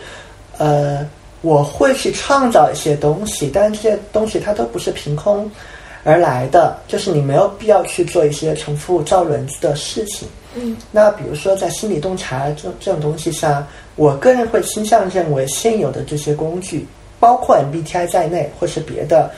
[0.58, 1.04] 呃。
[1.44, 5.50] 我会去创造一些东西，但是这些东西它都不是凭空
[6.02, 10.26] 而来的，就是你没有必要去做一些重复造轮子的事情。
[10.54, 16.86] 嗯，那比如说在心理洞察这这种东西上，我个人会倾向认为现有的这些工具，
[17.20, 19.30] 包括 MBTI 在内或是别的，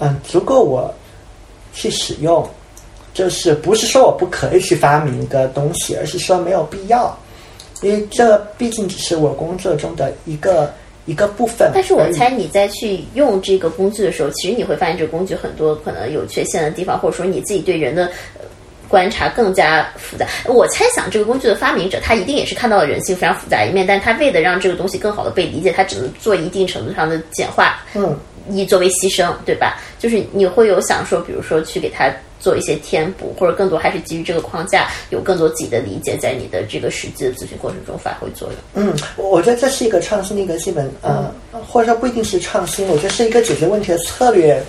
[0.00, 0.92] 嗯，足够我
[1.72, 2.44] 去使用。
[3.14, 7.16] 就是不是说我不可以去发明一个东西，而是说没有必要，
[7.82, 10.68] 因为这毕竟只是我工作中的一个。
[11.04, 18.10] 一个部分，但是我猜你在去用这个工具的时候，其实你会发现这个工具很多可能有缺陷的地方，或者说你自己对人的
[18.88, 20.26] 观察更加复杂。
[20.46, 28.16] 我猜想这个工具的发明者他一定也是看到了人性非常复杂一面，但他为了让这个东西更好的被理解，他只能做一定程度上的简化，嗯，
[28.50, 29.80] 以作为牺牲，对吧？
[29.98, 32.12] 就是你会有想说，比如说去给他。
[32.42, 38.84] 做一些填补，或者更多还是基于这个框架，有更多自己的理解，在你的这个实际的咨询过程中发挥作用。
[38.84, 41.32] 嗯，我觉得这是一个创新的一个基本，呃，
[41.68, 44.60] 或者说不一定是创新，我觉得是一个解决问题的策略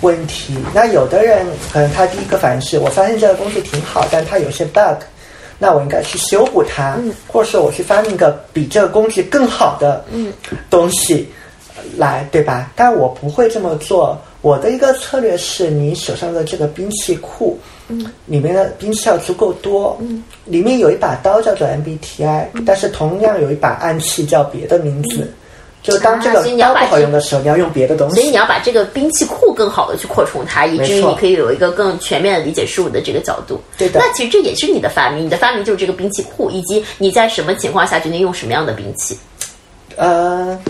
[0.00, 0.54] 问题。
[0.74, 5.00] 那有的人可能他第一个反应是我发现这个工具挺好，但它有些 bug，
[5.56, 10.04] 那我应该去修补它，嗯或者说我去发明一个比这个工具更好的
[10.68, 11.28] 东西
[11.96, 12.72] 来，对吧？
[12.74, 14.20] 但我不会这么做。
[14.44, 25.32] 我的一个策略是你手上的这个兵器库，嗯，里面的兵器要足够多，嗯，里面有一把刀叫做 MBTI，但是同样有一把暗器叫别的名字，
[25.82, 28.16] 就当这个刀不好用的时候，你要用别的东西。
[28.16, 33.58] 所以你要把这个兵器库更好的去扩充它，以至于你可以有一个更全面的理解事物的这个角度。
[33.78, 33.98] 对的。
[33.98, 39.18] 那其实这也是你的发明，你的发明就是这个兵器库，以及你在什么情况下决定用什么样的兵器。
[39.96, 40.60] 呃。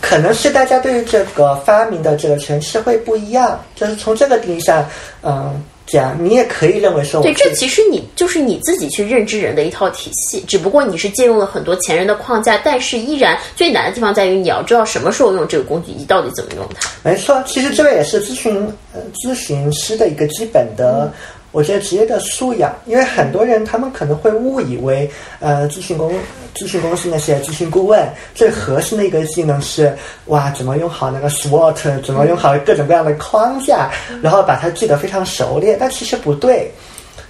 [0.00, 4.88] 可能是大家对于这个发明的这个诠释会不一样，就是从这个定义上，
[5.22, 16.90] 嗯，讲你也可以认为说，对，这其实你就是你自己去认知人的一套体系，只不过你是借用了很多前人的框架，但是依然最难的地方在于你要知道什么时候用这个工具，你到底怎么用它。
[17.02, 18.54] 没错，其实这个也是咨询
[18.92, 21.12] 呃咨询师的一个基本的。
[21.50, 26.12] 我觉得职业的素养，因为很多人他们可能会误以为，呃，咨询公
[26.54, 33.90] 咨询公司那些咨询顾问最核心的一个技能是，哇，怎么用好那个 SWOT，怎么用好各种各样的框架，
[34.22, 35.78] 然后把它记得非常熟练。
[35.80, 36.70] 但其实不对，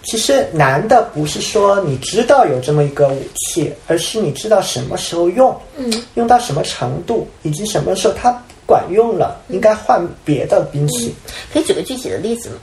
[0.02, 11.14] 其实难的不是说你知道有这么一个武器，而是你知道什么时候用，嗯，用到什么程度，以及什么时候它管用了，应该换别的兵器。
[11.52, 12.56] 可以举个具体的例子吗？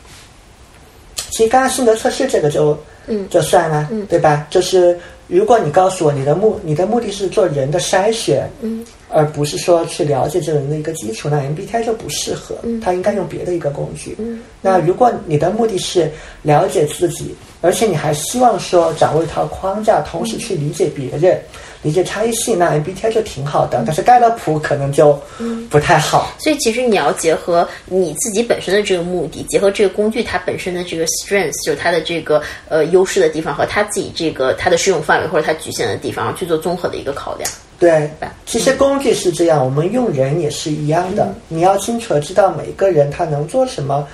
[1.36, 4.48] 其实刚刚性格测试这个就，嗯，就算了，嗯，对吧？
[4.50, 14.16] 就是如果你告诉我你的目你的目的是做人的筛选，嗯，而不是说去了解这个人的一个基础，那 MBTI 就不适合，嗯，他应该用别的一个工具。
[14.20, 21.40] 嗯，那如果你的目的是了解自己，而且你还希望说掌握一套框架，同时去理解别人。
[21.82, 25.22] 理解差异性，那 MBTI 就挺好的，但是盖勒普可能就
[25.70, 26.34] 不太好。
[26.40, 37.48] 所以其实你要结合你自己本身的这个目的，结合这个工具它本身的这个 strength，就是它的这个呃优势的地方和它自己这个它的适用范围或者它局限的地方，去做综合的一个考量。
[37.78, 38.10] 对，
[38.46, 41.34] 其实工具是这样，我们用人也是一样的。
[41.50, 44.08] 你要清楚的知道每个人他能做什么，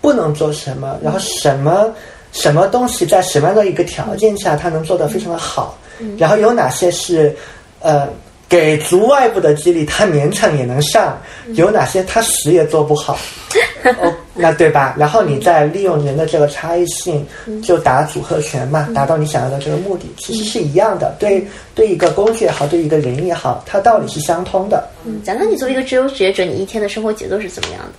[0.00, 1.94] 不能做什么，然后什么
[2.32, 5.78] 什么东西在什么样的一个条件下他能做得非常的好。
[6.18, 7.34] 然后有哪些是，
[7.80, 8.08] 呃，
[8.48, 11.16] 给足外部的激励，他勉强也能上；
[11.54, 13.18] 有哪些他死也做不好，
[14.00, 14.94] 哦，那对吧？
[14.98, 17.26] 然后你再利用人的这个差异性，
[17.62, 21.16] 就打组合拳嘛，达到你想要的这个目的，其实是一样的。
[21.18, 24.88] 对，对一个工具也好，对一个人也好，它道理是相通的。
[25.04, 27.92] 嗯，讲到你作为一个自由职业者，你一天的生活节奏是怎么样的？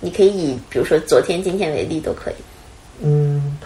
[0.00, 2.34] 你可以以比如说昨天、今天为例，都可以。
[3.02, 3.58] 嗯，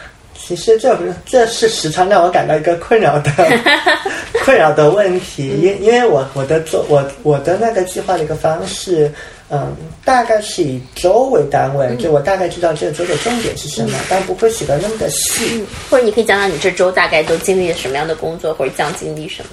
[0.46, 3.30] 其实这不是，这是时常让我感到一个困扰的
[4.44, 9.10] 困扰的问题，因因为我我的做我我的那个计划的一个方式。
[9.50, 15.62] 嗯，大概是以周为单位，就我大概知道这个周的重点是什么，但不会写的那么的细。
[15.88, 19.50] 或者你可以讲讲你这周大概都经历了什么样的工作，或者将经历什么？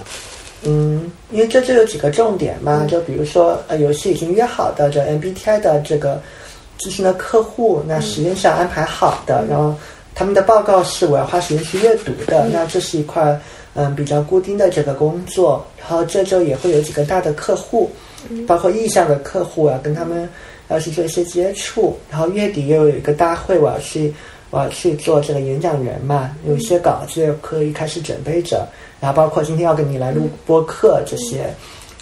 [0.64, 6.20] 嗯，因为这就有几个重点嘛，就比如说呃，游戏已经约好的这 MBTI 的这个
[6.80, 9.76] 咨询的客户，那时间是要安排好的，然后
[10.14, 13.40] 他们的报告是我要花时间去阅读的，那这是一块
[13.74, 17.90] 嗯比较固定的这个工作，然后这周也会有几个大的客户。
[18.48, 20.30] 包括意向的客户啊，跟他们
[20.68, 24.14] 要去做一些接触，然后月底又有一个大会，我要去
[24.52, 28.68] 我要去做这个演讲人嘛，有一些稿子可以开始准备着，
[29.00, 31.52] 然后包括今天要跟你来录播客这些，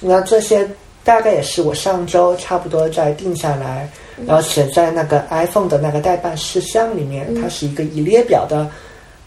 [0.01, 0.69] 那这些
[1.05, 3.89] 大概也是我上周差不多在定下来，
[4.25, 8.69] 然后写在那个 iPhone 的那个代办事项里面，它是一个以列表的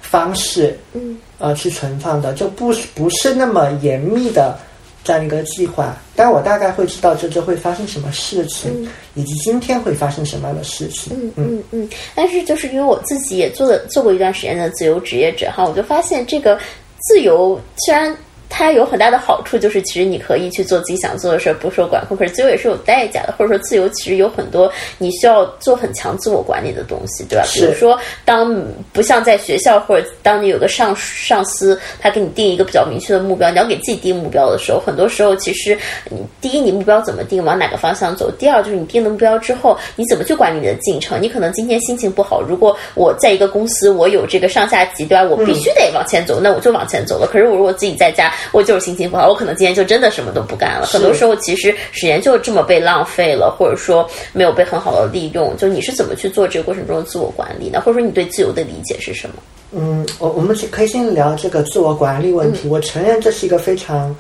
[0.01, 4.59] 方式，嗯，呃，去存放的，就不不是那么严密的。
[5.05, 11.13] 这样一个计划，但我大概会知道这周会发生什么事情，以及今天会发生什么样的事情。
[11.21, 11.89] 嗯嗯嗯。
[12.15, 16.57] 但是就是因为我自己也做了做过一段时间的自由职业者哈，我就发现这个
[17.01, 18.17] 自由虽然。
[18.55, 22.15] 它有很大的好处，就是其实你可以去做自己想做的事儿，不受管控。
[22.15, 27.45] 可是自由也是有代价的，或者说自由其实有很多你需要做很强自我管理的东西，对吧？
[27.55, 28.55] 比如说，当
[28.93, 35.77] 不像在学校，或者当你有个上上司，他给你定一个比较明确的目标，你要给自己定目标的时候，很多时候其实
[36.11, 41.21] 你第一，你目标怎么定，往哪个方向走；第二，就是你定了目标之后，你怎么去管理你的进程？
[41.23, 45.25] 你可能今天心情不好，如果我在一个公司，我有这个上下级，对吧？
[45.25, 47.27] 我必须得往前走，那我就往前走了。
[47.27, 50.87] 可是我如果自己在家，我就是心情不好，我可能今天就真的什么都不干了。
[50.87, 55.57] 很多时候，其实时间就这么被浪费了，或者说没有被很好的利用。
[55.57, 57.81] 就你是怎么去做这个过程中的自我管理呢？
[57.81, 59.35] 或者说你对自由的理解是什么？
[59.73, 62.69] 嗯，我我们可以先聊这个自我管理问题。
[62.69, 64.15] 我承认这是一个非常，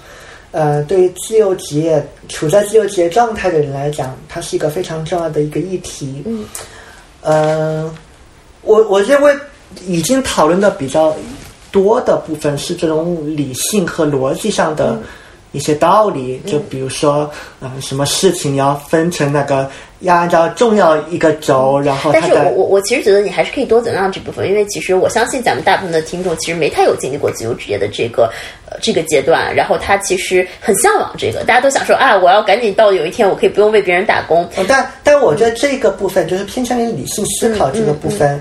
[0.50, 6.22] 呃，对于自由职业处在自由职业状态的人来讲，它是一个非常重要的一个议题。
[6.24, 6.44] 嗯，
[7.20, 7.94] 呃，
[8.62, 9.34] 我我认为
[9.86, 11.14] 已经讨论的比较。
[11.72, 14.96] 多的部分是这种理性和逻辑上的
[15.50, 17.28] 一些道理，就比如说，
[17.60, 19.68] 嗯，什么事情要分成那个，
[20.00, 22.10] 要按照重要一个轴，然后。
[22.12, 28.32] 但是我我我其实觉得你还是可以多怎样这部分，因为其实我相信咱们大部分的听众其实没太有经历过自由职业的这个
[28.66, 34.48] 呃这个阶段，然后他其实很向往这个，大家都想说啊，我要赶紧到有一天我可以不用为别人打工。
[34.66, 38.40] 但但我觉得这个部分就是偏向于理性思考这个部分。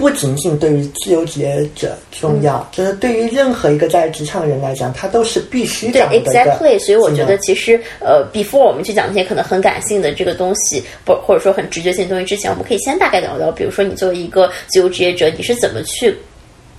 [0.00, 6.78] 不仅仅对于自由职业者重要，就是对于任何一个在职场人来讲，他都是必须的，exactly。
[6.78, 16.16] 所以我觉得其实呃，before 我们去讲那些可能很感性的这个东西，不或者说很直觉性的东西之前，我们可以先大概聊聊，比如说你作为一个自由职业者，你是怎么去。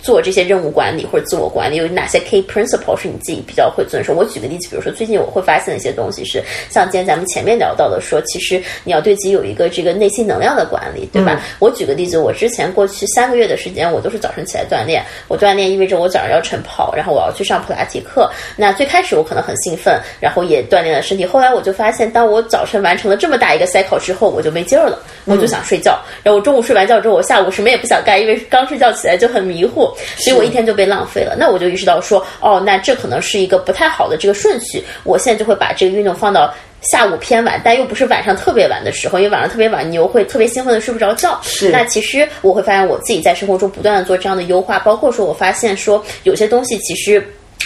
[0.02, 4.14] 做这些任务管理或者自我管理有哪些 key principle 是你自己比较会遵守？
[4.14, 11.42] 我举个例子，比如说最近我会发现的一些东西是，像今天咱们前面聊到的，说其实你要对自己有一个这个内心能量的管理，对吧？
[11.60, 15.04] 我举个例子，我之前过去三个月的时间，我都是早晨起来锻炼。
[15.28, 18.30] 我锻炼意味着我早上要晨跑，然后我要去上普拉提课。
[18.58, 21.26] 那最开始我可能很兴奋，然后也锻炼了身体。
[21.26, 26.00] 后来我就发现，当我早晨完成了这么大一个 cycle 之后，我就没劲儿了，我就想睡觉。
[26.24, 29.91] 然后我中午睡完觉之后，我下午什么也不想干，因为刚睡觉起来就很迷糊。
[30.18, 34.84] 所以我一天就被浪费了，那我就意识到说，哦，那这可能是一个不太好的这个顺序。
[35.04, 41.40] 我现在就会把这个运动放到下午偏晚，但又不是晚上特别晚的时候，因为晚上特别晚，你又会特别兴奋的睡不着觉。
[41.44, 41.70] 是。
[41.70, 47.26] 那其实我会发现我自己在生活中不断的做这样的优化，包括说我发现说有些东西其实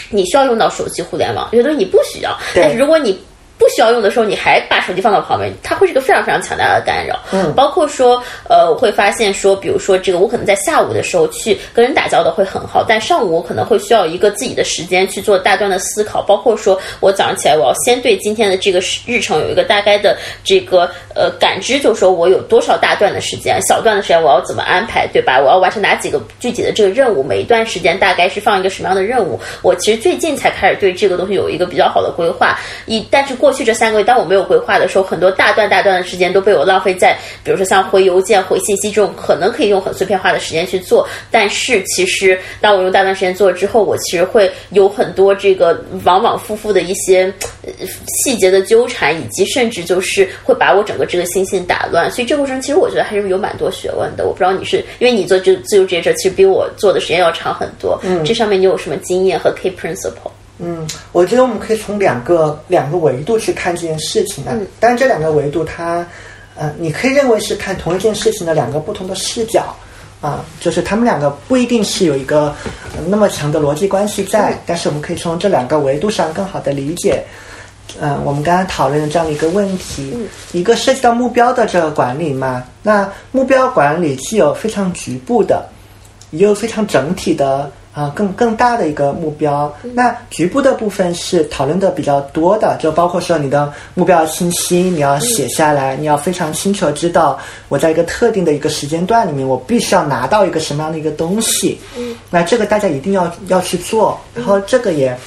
[0.10, 2.38] 你需要用到手机互联网，有些东西你不需要。
[2.54, 3.20] 但是如果你
[3.58, 7.18] 不需要用的时候，你还把手机放到旁边，它会是一个非常非常强大的干扰。
[7.32, 16.22] 嗯，包括说，呃，我会发现说，比如说这个，我可能在下午的时候去跟人打交道会很好，但上午我可能会需要一个自己的时间去做大段的思考。
[16.22, 25.40] 包括说我早上起来，我要先对今天的这个日程有一个大概的这个呃感知，就是说我有多少大段的时间，小段的时间我要怎么安排，对吧？
[25.40, 27.24] 我要完成哪几个具体的这个任务？
[27.24, 29.40] 每一段时间大概是放一个什么样的任务？
[29.62, 32.60] 我其实最近才开始对这个东西有一个比较好的规划。
[32.86, 33.34] 一但是。
[33.46, 41.08] 过去这三个月，当我没有规划的时候，很多大段大段的时间都被我浪费在，比如说像回邮件、回信息这种可能可以用很碎片化的时间去做。
[41.30, 47.32] 但是其实当我用大段时间做了之后，我其实会有很多这个往往复复的一些
[48.08, 52.10] 细节的纠缠，以及甚至就是会把我整个这个心性打乱。
[52.10, 54.26] 所以这过程其实我觉得还是有蛮多学问的。
[54.26, 58.00] 我不知道你是因为你做这自由职业者，其实比我做的时间要长很多。
[58.02, 60.32] 嗯，这上面你有什么经验和 key principle？
[60.58, 64.52] 嗯，我觉得我们可以从两个两个维度去看这件事情啊。
[64.54, 66.06] 嗯，但是这两个维度它，
[66.56, 69.76] 呃，你可以认为是看同一件事情的两个不同的视角
[70.22, 72.56] 啊，就是他们两个不一定是有一个
[73.08, 77.22] 那么强的逻辑关系在，但是我们可以从这两个维度上更好的理解。
[78.00, 80.18] 嗯，我们刚刚讨论的这样的一个问题，
[80.54, 85.68] 一个涉及到目标的这个管理嘛，那目标管理既有非常局部的，
[86.32, 87.70] 也有非常整体的。
[87.96, 89.74] 啊，更更大的一个目标。
[89.94, 97.40] 那局部的部分是讨论的比较多的，就包括说你的目标清晰，你要写下来，你要非常清楚的知道
[97.70, 101.80] 我在一个特定的一个时间段里面，我必须要拿到一个什么样的一个东西。
[101.98, 105.18] 嗯，那这个大家一定要要去做，然后这个也。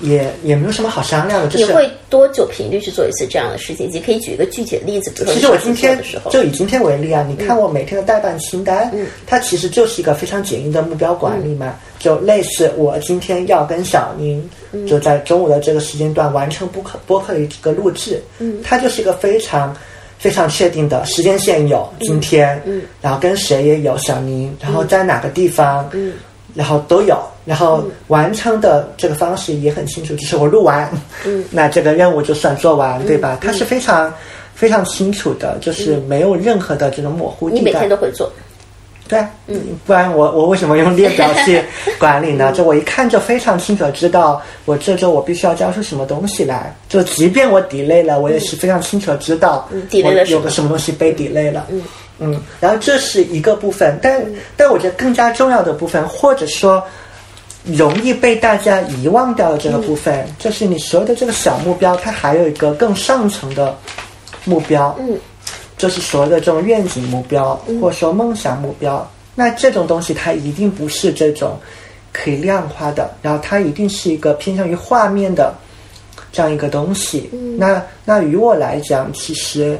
[0.00, 3.90] 也也没有什么好商量的，就是你会多久频率去做一次这样的事情？
[3.90, 5.98] 你可以举一个具体的例子，比如说，其实我今天
[6.30, 8.92] 就以今天为例啊，你看我每天的代办清单，
[9.26, 14.46] 它其实就是一个非常简易的目标管理嘛，就类似我今天要跟小宁
[14.86, 19.74] 就在中午的这个时间段完成播客播客的一个录制，嗯，它就是一个非常
[20.18, 26.12] 非常确定的时间线有今天，嗯，然后跟谁也有小宁，然后在哪个地方，嗯。
[26.56, 30.90] 然后都有，然后完成的这个方式也很清楚，就是我录完，
[31.26, 33.38] 嗯， 那这个任务就算做完，对吧？
[33.42, 34.12] 它是非常
[34.54, 37.60] 非常清楚的，就是没有任何的这种模糊地带。
[37.60, 38.32] 你每天都会做，
[39.06, 41.62] 对，嗯，不然我我为什么用列表去
[42.00, 42.50] 管理呢？
[42.52, 46.74] 就我一看就非常清楚的知道，我这周我必须要交出什么东西来。
[46.88, 49.68] 就即便我 delay 了，我也是非常清楚的知道，
[50.02, 51.66] 我有个什么东西被 delay 了。
[51.70, 51.82] 嗯。
[52.18, 54.24] 嗯，然后这是一个部分，但
[54.56, 56.82] 但我觉得更加重要的部分，或者说
[57.64, 63.76] 容易被大家遗忘掉的这个部分，就是你所有的这个小目标，它还有一个更上层的
[64.46, 65.18] 目标，嗯，
[65.76, 69.06] 就是所谓的这种愿景目标，或者说梦想目标。
[69.34, 71.58] 那这种东西它一定不是这种
[72.14, 75.54] 可以量化的，然后它一定是一个偏向于画面的
[76.32, 77.30] 这样一个东西。
[77.58, 79.78] 那那于我来讲，其实。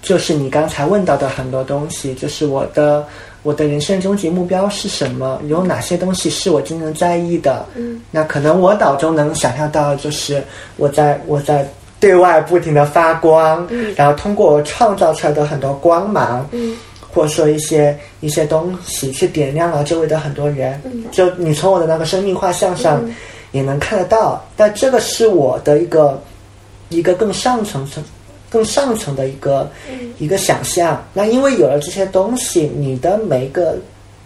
[0.00, 3.04] 就是你刚才问到的很多东西，就是我的
[3.42, 5.40] 我的人生终极目标是什么？
[5.48, 7.66] 有哪些东西是我真正在意的？
[7.74, 10.42] 嗯，那可能我脑中能想象到，就是
[10.76, 11.68] 我在我在
[11.98, 16.76] 对外不停的发光，嗯，然后通过我创造出来的很多光芒，嗯，
[17.12, 23.04] 或者说一些一些东西去点亮了周围的很多人，嗯，就你从我的那个生命画像上
[23.50, 24.44] 也能看得到。
[24.56, 26.22] 但这个是我的一个
[26.88, 28.02] 一个更上层层。
[28.50, 29.70] 更上层的一个
[30.18, 33.76] 一个想象，那因为有了这些东西，你的每一个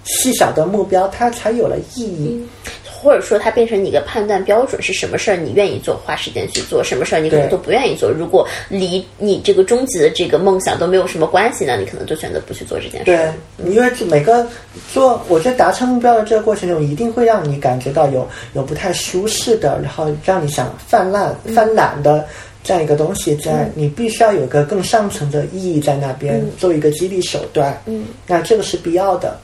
[0.05, 2.41] 细小的目标，它才有了意义，
[2.85, 8.11] 或者说它变成你一个判断标准，是什么事儿你愿意做，花时间去做，什么事儿你可能都不愿意做。
[8.11, 13.07] 如果离你这个终极的这个梦想都没有什么关系，那你可能就选择不去做这件事。
[13.07, 14.47] 对，因为每个
[14.93, 22.25] 做，我觉得达成目标的这个过程中，一定会让你感觉到有有不太舒适的，然后让你想泛滥、泛懒的。
[22.63, 27.77] 这样一个东西，在你必须要有个更上层的意义在那边，作为一个激励手段。
[27.87, 29.37] 嗯，那这个是必要的。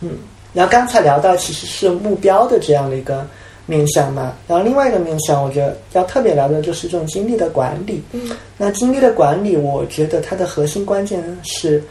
[0.00, 0.18] 嗯，
[0.54, 3.26] 然后刚才聊到其实是目标的这样的一个
[3.66, 8.02] 面向嘛，然后另外一个面向，我觉得要特别聊的就是这种精力的管理。
[8.12, 11.82] 嗯，那精力的管理，我觉得它的核心关键是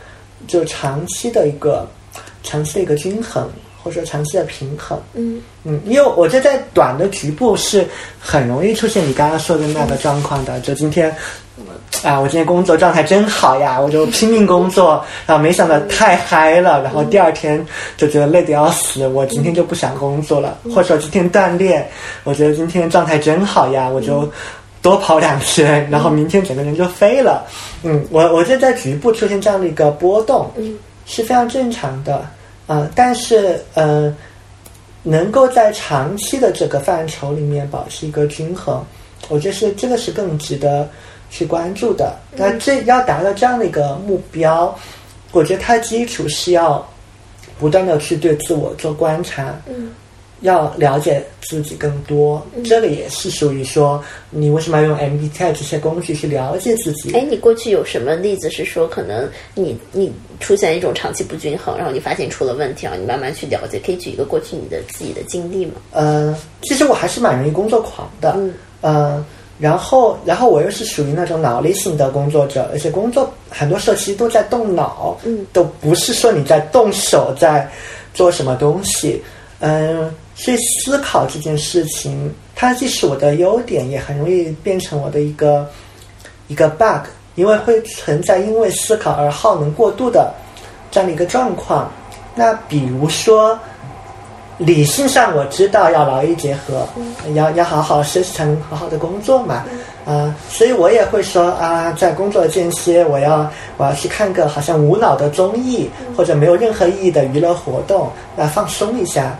[0.48, 1.88] 就长期的一个
[2.44, 3.50] 长期的一个均衡。
[3.84, 7.86] 或者说长期的平衡，嗯嗯，因为我觉得在短的局部是
[8.20, 10.60] 很容易出现你刚刚说的那个状况的。
[10.60, 11.14] 就今天，
[12.04, 17.64] 啊，我今天工作状态真好呀，我就拼命工作，然后没想到太嗨了，然后第二天
[17.98, 20.58] 就觉得累得要死，我今天就不想工作了。
[20.74, 21.88] 或者说今天锻炼，
[22.24, 24.30] 我觉得今天状态真好呀，我就
[24.82, 27.46] 多跑两圈，然后明天整个人就飞了。
[27.84, 32.26] 嗯，我我觉得在局部出现这样的一个波动，嗯，是非常正常的。
[32.72, 34.16] 嗯，但是嗯，
[35.04, 38.82] 能够在长期的这个范畴里面保持一个均衡，
[39.28, 40.88] 我觉得是这个是更值得
[41.30, 42.16] 去关注的。
[42.34, 44.74] 那这要达到这样的一个目标，
[45.34, 46.88] 我觉得它基础是要
[47.60, 49.54] 不断的去对自我做观察。
[49.68, 49.92] 嗯。
[50.42, 57.14] 要了解自己更多，这个也是属于说，你为什么要用 MBTI 这些工具去了解自己？
[57.14, 65.74] 哎，你过去有什么例子是说，可能你你出现一种长期不均衡，然后你发现出了问题，然后你慢慢去了解，可以举一个过去你的自己的经历吗？
[65.92, 68.36] 呃，其实我还是蛮容易工作狂的。
[68.84, 69.24] 嗯，
[69.60, 77.70] 然后，然后我又是属于那种脑力型的工作者，而且工作很多时候其实都在动脑，嗯，都不是说你在动手在
[78.12, 79.22] 做什么东西，
[79.60, 80.12] 嗯，
[80.44, 85.70] 所以思考这件事情，它既是我的优点，也很容易变成我的一个
[86.48, 90.34] 一个 bug，因为会存在因为思考而耗能过度的
[90.90, 91.92] 这样的一个状况。
[92.34, 93.58] 那比如说。
[94.58, 96.88] 理性上我知道要劳逸结合，
[97.34, 99.64] 要要好好休息才能好好的工作嘛，
[100.06, 109.36] 啊，所以我也会说啊，在工作间歇我要我要去看个好像无脑的综艺或者没有任何意义的娱乐活动来放松一下。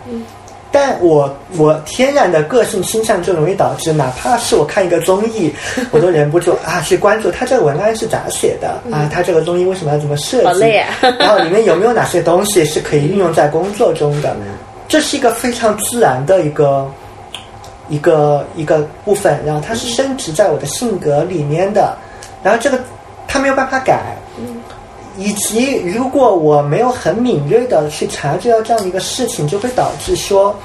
[0.84, 5.54] 但我我天然的个性倾向就容易导致，哪怕是我看一个综艺，
[5.92, 10.44] 我都忍不住啊去关注他这个文案是咋写的啊，他这个综艺为什么要这么设计？
[10.44, 10.88] 好累啊！
[11.20, 14.36] 然后里面有没有哪些东西是可以运用在工作中的？
[14.88, 16.90] 这是一个非常自然的一个
[17.88, 21.96] 一个一个部分，然后它是升值在我的性格里面的，
[22.42, 22.76] 然后这个
[23.28, 24.16] 它没有办法改，
[25.16, 30.56] 以及如果我没有很敏锐的去察觉到这样的一个事情，就会导致说，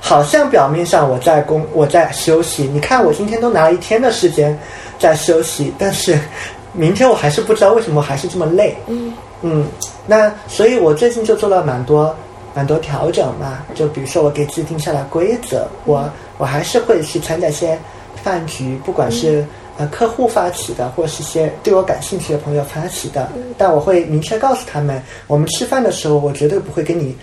[0.00, 4.58] 好像表面上我在工我在休息，你看我今天都拿了一天的时间
[4.98, 6.18] 在休息，但是
[6.72, 9.12] 明天我还是不知道为什么还是这么累，嗯。
[9.42, 9.66] 嗯，
[10.06, 12.14] 那所以我最近就做了蛮多。
[12.54, 17.78] 蛮多调整嘛，就比如说我给自己定下了规则，我我还是会去参加一些
[18.24, 19.46] 饭局，不管是
[19.76, 27.16] 呃客户发起的，或是一些对我感兴趣的朋友发起的，但我会明确告诉他们，我们吃饭的时候，我绝对不会跟你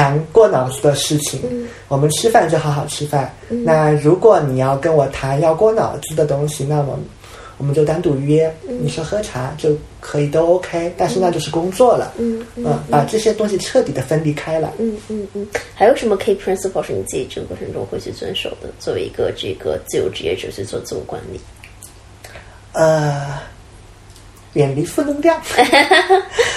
[0.00, 1.40] 谈过脑子的事情，
[1.88, 3.34] 我们吃饭就好好吃饭。
[3.48, 6.98] 那如果你要跟我谈要过脑子的东西，那么。
[7.58, 12.14] 我们就单独约，你说喝茶就可以都 OK，但是那就是工作了。
[12.16, 14.72] 嗯嗯，把这些东西彻底的分离开了。
[14.78, 18.70] 嗯嗯嗯，还有什么 key principle 是你自己这个过程中会去遵守的？
[18.78, 21.38] 作为一个这个自由职业者去做自我管理？
[22.72, 23.38] 呃。
[24.54, 25.36] 远离负能量，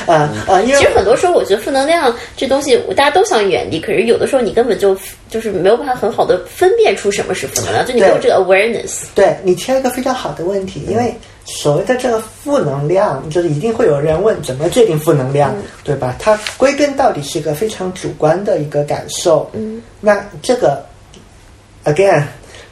[0.08, 0.62] 啊 啊！
[0.66, 4.98] 其实很多时候，我觉得负能量这东西，大家都想远离，可是有的时候你根本就
[5.30, 9.04] 就是没有办法很好的分辨出什么是负能量，就你没有这个 awareness。
[9.14, 11.14] 对你提了一个非常好的问题，因为
[11.46, 16.16] 所谓的这个负能量，就是一定会有人问怎么界定负能量，对吧？
[16.18, 19.48] 它归根到底是一个非常主观的一个感受。
[19.54, 20.84] 嗯，那这个
[21.86, 22.24] again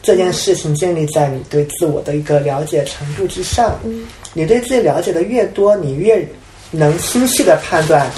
[0.02, 3.78] 这件事情建立在你对自我的一个了解程度之上。
[3.84, 4.08] 嗯。
[4.34, 6.26] 你对自己了解的越多，你越
[6.72, 8.10] 能清晰的判断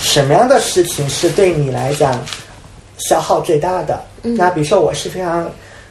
[0.00, 2.24] 什么样的事情是对你来讲
[2.98, 4.02] 消耗最大的。
[4.22, 5.50] 那比如说，我是非常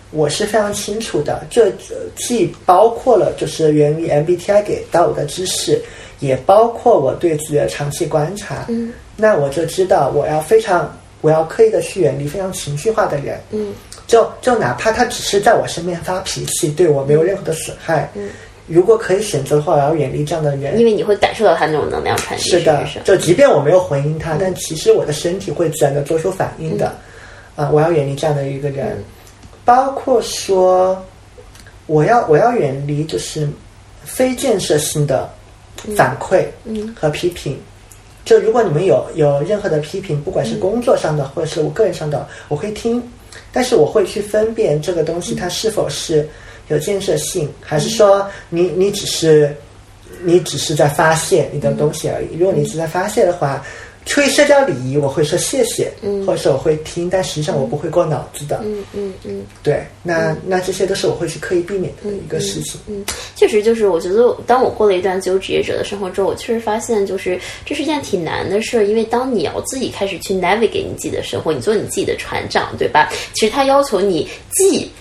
[0.09, 1.71] 我是非常清楚的，这
[2.15, 5.81] 既包括了就是源于 MBTI 给到我的知识，
[6.19, 8.65] 也包括我对自己的长期观察。
[8.67, 13.39] 嗯，那我就知道我要非常我要刻意的去远离非常情绪化的人。
[13.51, 13.73] 嗯，
[14.07, 18.09] 就就哪怕他只是在我身边发脾气，对我没有任何的损害。
[18.15, 18.29] 嗯。
[18.67, 22.49] 如果可以选择的话，我要远离这样的人，因为你会感受到他那种能量传递。
[22.49, 26.93] 是的，就即便我没有回应他，但其实我的身体会自然的做出反应的。
[27.55, 29.03] 啊，我要远离这样的一个人，
[29.65, 31.03] 包括说，
[31.85, 33.47] 我要我要远离就是
[34.03, 35.29] 非建设性的
[35.97, 36.45] 反馈
[36.95, 37.59] 和批评。
[38.23, 43.03] 就如果你们有有任何的批评，不管是工作上的或者是我个人上的，我会听，
[43.51, 46.27] 但是我会去分辨这个东西它是否是。
[46.69, 49.55] 有建设性，还是说你你只是
[50.23, 52.37] 你只是在发泄你的东西而已？
[52.37, 53.65] 如果你是在发泄的话，
[54.03, 55.91] 出于社交礼仪，我会说谢谢，
[56.25, 58.59] 或者是我会听，但实际上我不会过脑子的。
[58.63, 62.81] 嗯嗯嗯，对，那那这些都是我会去刻意避免的一个事情。
[62.87, 63.05] 嗯，
[63.35, 73.07] 确实就是我觉得，当我过了一段自由职业者的生活之后，我确实发现，就是这是一件挺难的事，因为当你要自己开始去 navigate 你自己的生活，你做你自己的船长，对吧？
[73.33, 74.91] 其实他要求你既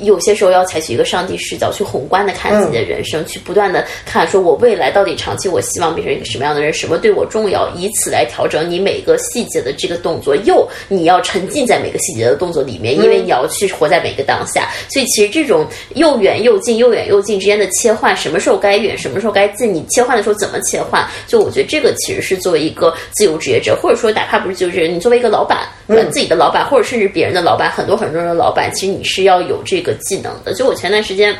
[0.00, 10.34] 有些时候要采取一个上帝视角，去宏观的看自己的人生，去不断的看，说我未来到底长期我希望变成一个什么样的人，什么对我重要，以此来调整你每个细节的这个动作。
[10.36, 14.68] 又你要沉浸在每个细节的动作里面，因为你要去活在每个当下。
[14.88, 15.64] 所以其实这种
[15.94, 21.06] 又远又近、又远又近之间的切换，什么时候该远，什么时候该近，你切换的时候怎么切换？
[21.28, 25.68] 就我觉得这个其实是作为一个自由职业者，或者说哪怕不是自由职业者，你作为一个老板，
[26.10, 29.83] 自己的老板，或者甚至别人的老板，很多很多人的老板，其实你是要有这。
[29.83, 31.36] 个技能的，就我前段时间，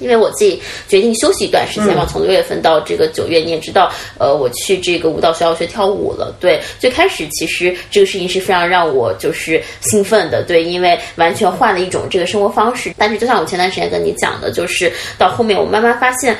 [0.00, 6.34] 因为我自己决定休息一段时间嘛，从六月份到这个九月，你也知道，呃，我去这个舞蹈学校学跳舞了。
[6.38, 12.92] 对，最开始其实这个事情是非常让我就是兴奋的，对，因为完全换了一种这个生活方式。
[12.98, 16.36] 但是就像我前段时间跟你讲的，就是到后面我慢慢发现，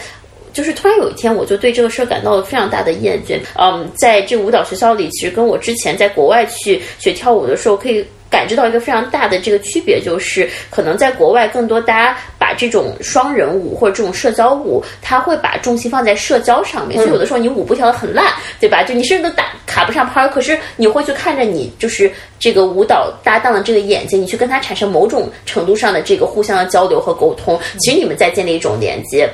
[0.53, 3.39] 就是突然有一天我就对这个事儿感到了非常大的厌倦。
[3.59, 8.05] 嗯，在这舞蹈学校里，其实跟我之前在国外去学跳舞的时候可以。
[8.31, 18.85] 感知到一个非常大的这个区别，就是可能在国外更多大家把把这种双人舞或者这种社交舞，它会把重心放在社交上面，所以有的时候你舞步跳得很烂，对吧？
[18.85, 22.09] 就你甚至都打卡不上拍儿，可是你会去看着你就是
[22.39, 29.29] 这个舞蹈搭档的这个眼睛，你去跟他产生某种程度上的这个互相的交流和沟通，其实你们在建立一种连接。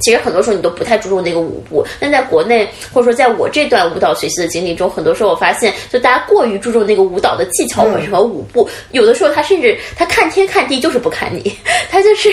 [0.00, 11.52] 其实很多时候你都不太注重那个舞步，但在国内或者说在我这段舞蹈学习的经历中，很多时候我发现，就大家过于注重那个舞蹈的技巧本身和舞步，有的时候他甚至他看天看地就是不看你，
[11.90, 12.28] 他就是，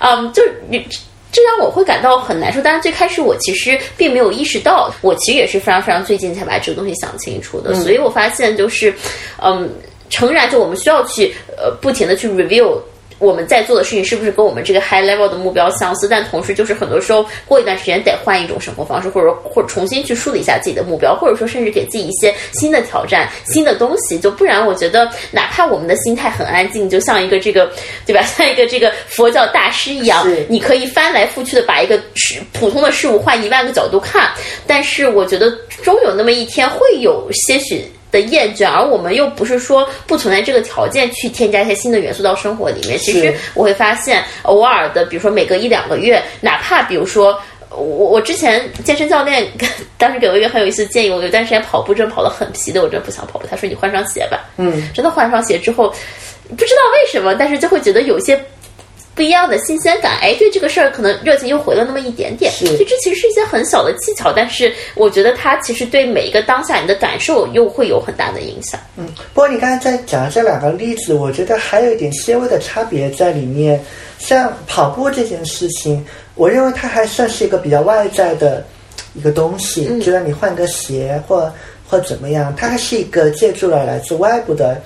[0.00, 0.84] 嗯，就你。
[1.30, 2.58] 这让我会感到很难受。
[2.62, 7.74] 但是最开始我其实并没有意识到，我其实也是非常非常最近才把这个东西想清楚的。
[7.74, 8.92] 所以我发现就是，
[9.36, 9.68] 嗯，
[10.08, 12.78] 诚然，就我们需要去呃不停的去 review。
[13.18, 16.06] 我们在做的事情是不是跟我们这个 high level 的目标相似？
[16.08, 24.18] 但同时，就是很多时候过一段时间得换一种生活方式，或者或者重新去梳理一下自己的目标，或者说甚至给自己一些新的挑战、新的东西。
[24.18, 27.70] 就不然，我觉得哪怕我们的心态很安静，就像一个这个
[28.06, 34.30] 对吧，像一个这个佛教大师一样，你可以翻来覆去的把一个事普通的事物换一万个角度看。
[34.66, 35.50] 但是，我觉得
[35.82, 37.84] 终有那么一天会有些许。
[38.10, 42.98] 的厌倦，而我们又不是说不存在这个条件去添加一些新的元素到生活里面。
[42.98, 47.38] 其实我会发现，偶尔的，比如说每隔一两个月，哪怕比如说
[47.70, 49.46] 我我之前健身教练
[49.96, 53.46] 当时给我一个很有意思的建议，我有段时间跑步真跑得很疲的，我真不想跑步。
[53.50, 55.88] 他说你换双鞋吧，嗯，真的换双鞋之后，
[56.48, 58.40] 不知道为什么，但是就会觉得有些。
[59.18, 62.52] 不一样的新鲜感，哎，对这个事儿可能热情又回了那么一点点。
[62.52, 68.78] 所以这其实是一些很小的技巧，但是我觉得它其实对每一个当下你的感受又会有很大的影响。
[68.96, 73.82] 嗯，不过你刚才在讲这两个例子，我觉得还有一点些微的差别在里面。
[74.20, 76.06] 像跑步这件事情，
[76.36, 78.64] 我认为它还算是一个比较外在的
[79.14, 81.52] 一个东西，就让你换个鞋或
[81.88, 84.80] 或怎么样，它还是一个借助了来自外部的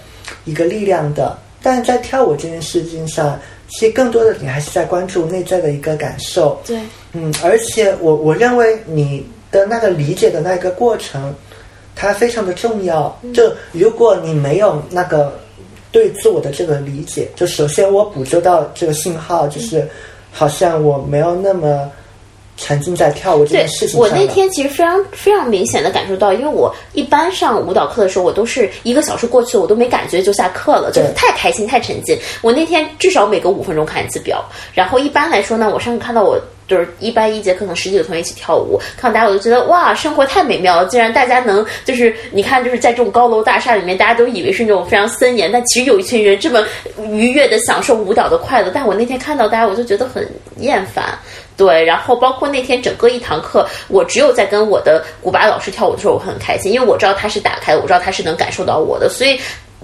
[0.47, 1.39] 一个力量的。
[1.63, 3.39] 但是在跳舞这件事情上。
[3.73, 6.79] 其实更多的你还是在关注内在的一个感受，对，
[7.13, 11.35] 嗯，而且我我认为你的那个理解的那个过程，
[11.97, 13.19] 它非常的重要。
[13.35, 15.37] 就如果你没有那个
[15.91, 19.89] 对自我的这个理解，就首先我捕捉到这个信号，就是
[20.31, 21.91] 好像我没有那么。
[22.63, 24.01] 沉浸在跳舞这件事情上。
[24.01, 32.17] 我那天其实非常非常明显的感受到，因为我一般上舞蹈课的时候，我都是一个小时过去了，我都没感觉就下课了，就是太开心太沉浸。
[32.41, 40.87] 我那天至少每隔五分钟看一次表，然后一般来说呢，我上次看到我就是一般一节课可能十几个同学一起跳舞，看到大家我就觉得哇，生活太美妙了。
[40.87, 46.65] 竟然大家能就是你看就是在这种高楼大厦里面，大家都以为是那种非常森严，但其实有一群人这么
[47.11, 48.71] 愉悦的享受舞蹈的快乐。
[48.73, 50.27] 但我那天看到大家，我就觉得很
[50.59, 51.19] 厌烦。
[51.65, 59.09] 对，然后包括那天整个一堂课，我只有在跟我的古巴老师跳舞的时候，我很开心，因为我知道他是打开的，我知道他是能感受到我的。
[59.09, 59.39] 所以，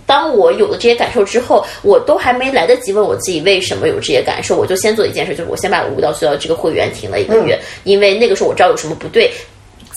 [0.05, 9.31] 当我有了这些感受之后，我都还没来得及问我自己为什么有这些感受，我就先做一件事，就是我先把舞蹈学校这个会员停了一个月，因为那个时候我知道有什么不对，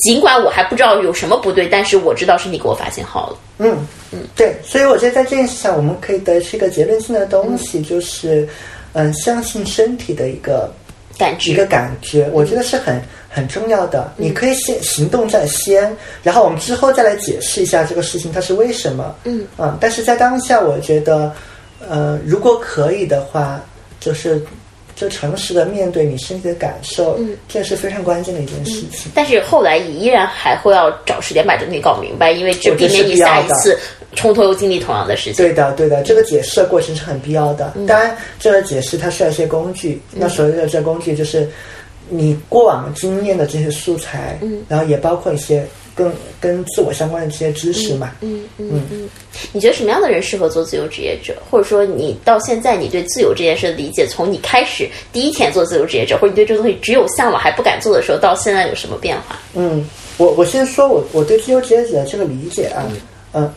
[0.06, 3.38] 尽管我还不知道有什么不对，但是我知道是你给我发信号了。
[3.58, 8.48] 嗯嗯，对，所以我觉得在这件事上，我们可以得出一个结论性的东西，就是
[8.94, 10.72] 嗯，相信身体的一个。
[11.44, 14.12] 一个感觉，我觉得是很很重要的。
[14.18, 19.16] 你可以先行动在先，然后我们之后再来解释一下这个事情它是为什么。
[19.24, 21.32] 嗯啊，但是在当下，我觉得，
[21.88, 23.62] 呃，如果可以的话，
[24.00, 24.42] 就是
[24.96, 29.12] 就诚实的面对你身体的感受，嗯，这是非常关键的一件事情。
[29.16, 33.78] 但是后来你依然还会要找时间把这东西搞明白，因为这避免你下一次。
[34.16, 37.74] 从头又经历同样的事情，对的，对的，这个解释的过程是很必要的。
[37.88, 40.02] 当然，这个解释它需要一些工具。
[40.12, 41.48] 那所谓的这工具，就是
[42.10, 48.12] 你过往经验的这些素材，嗯，然后也包括一些跟跟自我相关的这些知识嘛。
[48.20, 49.10] 嗯嗯嗯。
[49.54, 51.34] 你觉得什么样的人适合做自由职业者？
[51.50, 59.40] 或者说，你到现在你对自由这件事的理解，从你开始第一天做自由职业者，或者你对这个东西只有向往还不敢做的时候，到现在有什么变化？
[59.56, 59.88] 嗯，
[60.18, 62.84] 我我先说我我对自由职业者的这个理解啊，
[63.34, 63.52] 嗯。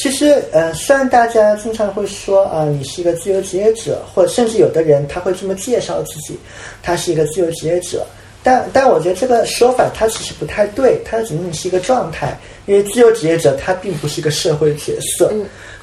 [0.00, 6.38] 其实，呃，虽然大家经常会说啊，你是一个自由职业者，或者甚至有的人他会这么介绍自己，
[6.80, 8.06] 他是一个自由职业者，
[8.40, 15.32] 但但我觉得这个说法它其实不太对，它仅仅是一个状态，因为自由职业者他并不是一个社会角色，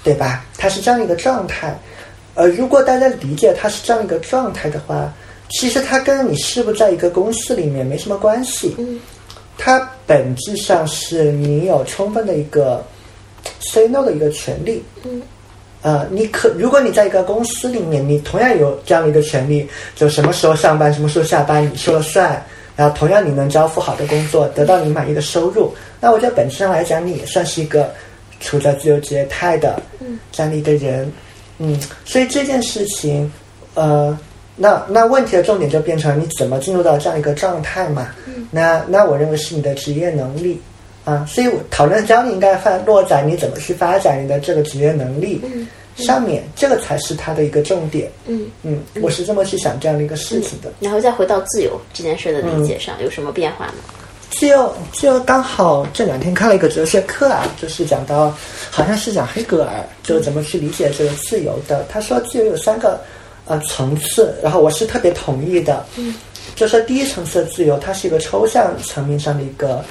[0.02, 0.46] 对吧？
[0.58, 1.78] 他是这样一个状态，
[2.36, 5.14] 呃，如果大家理解他是这样一个状态的话，
[5.50, 8.98] 其实他跟你是不是在一个公司里面没什么关系，嗯，
[9.58, 12.82] 它本质上是你有充分的一个。
[13.60, 15.22] Say no 的一个权利，嗯，
[15.82, 22.44] 呃，你可如果你在一个公司里面，你同样有这样的一个权利，就什么时候上班，什么时候下班，你说了算，
[22.76, 27.94] 然后同样你能交付好的工作，得到你满意的收入，那我觉得本质上来讲，你也算是一个
[28.40, 29.82] 处在自由职业态的
[30.32, 31.12] 这样的一个人，
[31.60, 33.32] 嗯，所以这件事情，
[33.76, 34.18] 呃，
[34.56, 38.10] 那那问题的重点就变成你怎么进入到这样一个状态嘛？
[38.52, 40.62] 那那我认为是你的职业能力
[41.06, 45.40] 啊，所以我讨论焦点应该放落在你怎么去发展你的这个职业能力
[45.96, 48.12] 上面，这个才是它的一个重点。
[48.26, 50.74] 嗯嗯，我是这么去想这样的一个事情的。
[50.82, 53.76] 然后再回到自由这件事的理解上，有什么变化吗？
[54.32, 58.36] 自由，自由刚好这两天看了一个哲学课啊，就是讲到，
[58.70, 59.72] 好像是讲黑格尔，
[60.04, 61.86] 就怎么去理解这个自由的。
[61.88, 63.00] 他说自由有三个
[63.46, 65.86] 呃层次，然后我是特别同意的。
[65.96, 66.14] 嗯，
[66.56, 69.82] 就说第一层次的自由，它是一个抽象层面上的一个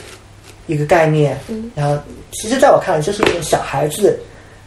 [0.66, 1.38] 一个概念。
[1.48, 1.96] 嗯，然后
[2.32, 4.18] 其实在我看来，就是一种小孩子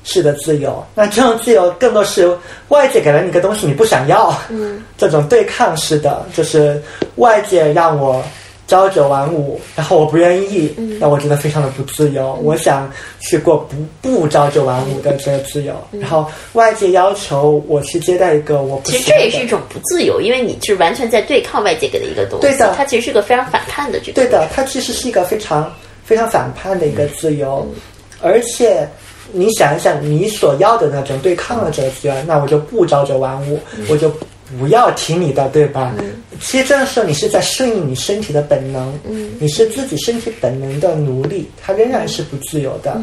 [0.03, 0.83] 式的自由。
[0.95, 2.37] 那这种自由更多是
[2.69, 4.35] 外界给了你个东西，你不想要。
[4.49, 6.81] 嗯， 这种对抗式的，就是
[7.15, 8.23] 外界让我。
[8.69, 12.37] 朝九晚五，然后我不愿意，那我觉得非常的不自由。
[12.43, 15.73] 我想去过不不朝九晚五的这个自由。
[15.91, 22.45] 然后外界要求我去接待一个我不其实这也是一种不自由，因为你是完全在对抗外界给的一个东西。
[22.45, 24.21] 对的，它其实是个非常反叛的这个。
[24.21, 25.73] 对的，它其实是一个非常
[26.07, 27.67] 非常反叛的一个自由，
[28.19, 28.89] 而且
[29.31, 34.11] 你想一想，你所要的那种对抗的这个自由，那我就不朝九晚五，我就。
[34.57, 35.93] 不要听你的，对吧？
[36.39, 38.97] 其实这样说，你是在顺应你身体的本能，
[39.41, 42.97] 你是自己身体本能的奴隶，它仍然是不自由的。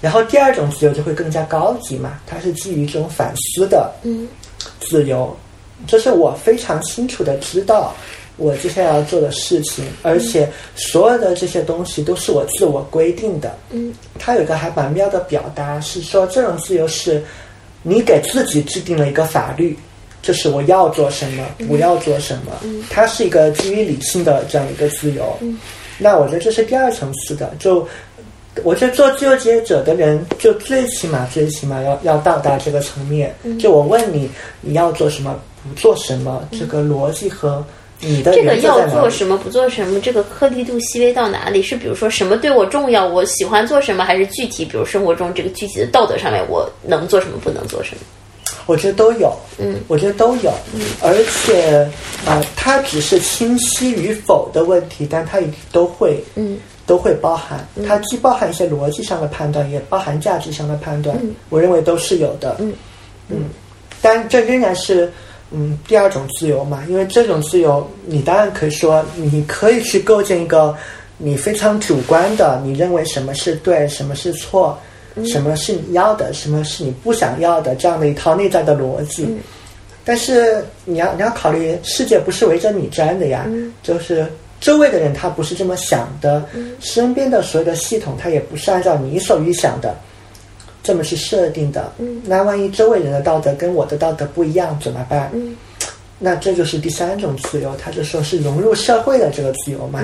[0.00, 3.92] 然后第二种自由就会更加高级嘛，它是基于这种反思的
[4.78, 5.36] 自由，
[5.84, 7.92] 这是我非常清楚的知道
[8.38, 13.54] 我接下来要做的事情，而且所有的这些东西都是我自我规定的。
[13.70, 17.22] 嗯，它有一个还蛮妙的表达是说，这种自由是
[17.82, 19.76] 你给自己制定了一个法律。
[20.20, 22.52] 就是我要做什么，不要做什么，
[22.90, 25.38] 它是一个基于理性的这样一个自由。
[25.96, 27.54] 那我觉得这是第二层次的。
[27.58, 27.86] 就
[28.64, 33.32] 我觉得做自由职业者的人，就最起码最起码要要到达这个层面。
[33.60, 34.28] 就我问你，
[34.60, 37.64] 你要做什么，不做什么，这个逻辑和
[38.00, 41.60] 你的这个要做什么，不做什么，这个颗粒度细微到哪里？
[41.62, 44.64] 是比如说什么对我重要，我喜欢做什么，还是具体？
[44.64, 48.02] 比如生活中这个具体的道德上面，我能做什么，不能做什么？
[48.66, 51.88] 我觉得都有，嗯，我觉得都有，嗯，而且
[52.26, 61.18] 呃，它只是清晰与否的问题，但它也都会，嗯，都会包含，它既包含一些逻辑上的判断，也包含价值上的判断，
[61.48, 62.72] 我认为都是有的，嗯。
[63.30, 63.44] 嗯，
[64.00, 65.12] 但这仍然是
[65.50, 70.76] 嗯第二种自由嘛，因为这种自由，你当然可以说，你可以去构建一个
[71.16, 74.78] 你非常主观的，你认为什么是对，什么是错。
[75.26, 79.26] 什么是你要的，什么是你不想要的，这样的一套内在的逻辑。
[80.04, 83.44] 但是你要你要考虑，世界不是围着你转的呀，
[83.82, 84.24] 就是
[84.60, 86.44] 周围的人他不是这么想的，
[86.78, 89.96] 身边的所有的系统他也不是按照你所预想的
[90.88, 91.92] 这么去设定的。
[92.24, 95.30] 那万一周围人的道德跟我的道德不一样怎么办？
[96.18, 100.02] 那这就是第三种自由，他就说是融入社会的这个自由嘛。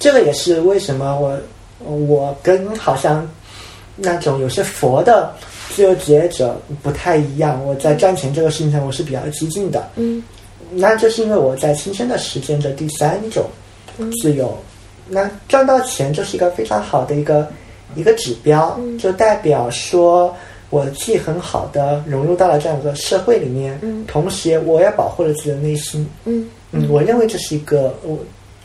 [0.00, 1.38] 这个也是为什么我
[1.84, 3.24] 我跟好像。
[4.02, 5.30] 那种有些佛的
[5.74, 9.90] 自由职业者不太一样，我在赚钱这个事情上我是比较激进的。
[9.96, 10.22] 嗯，
[10.70, 13.44] 那就是因为我在亲身的实践着第三种
[14.22, 14.56] 自由。
[15.06, 17.46] 那赚到钱就是一个非常好的一个
[17.94, 20.34] 一个指标，就代表说
[20.70, 26.06] 我既很好的融入到了这样一个社会里面，同时我也保护了自己的内心。
[26.24, 28.18] 嗯嗯，我认为这是一个我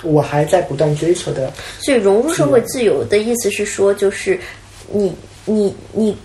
[0.04, 1.52] 我还在不断追求的。
[1.80, 4.40] 所以融入社会自由的意思是说，就是。
[4.94, 5.12] 你
[5.46, 6.16] 你你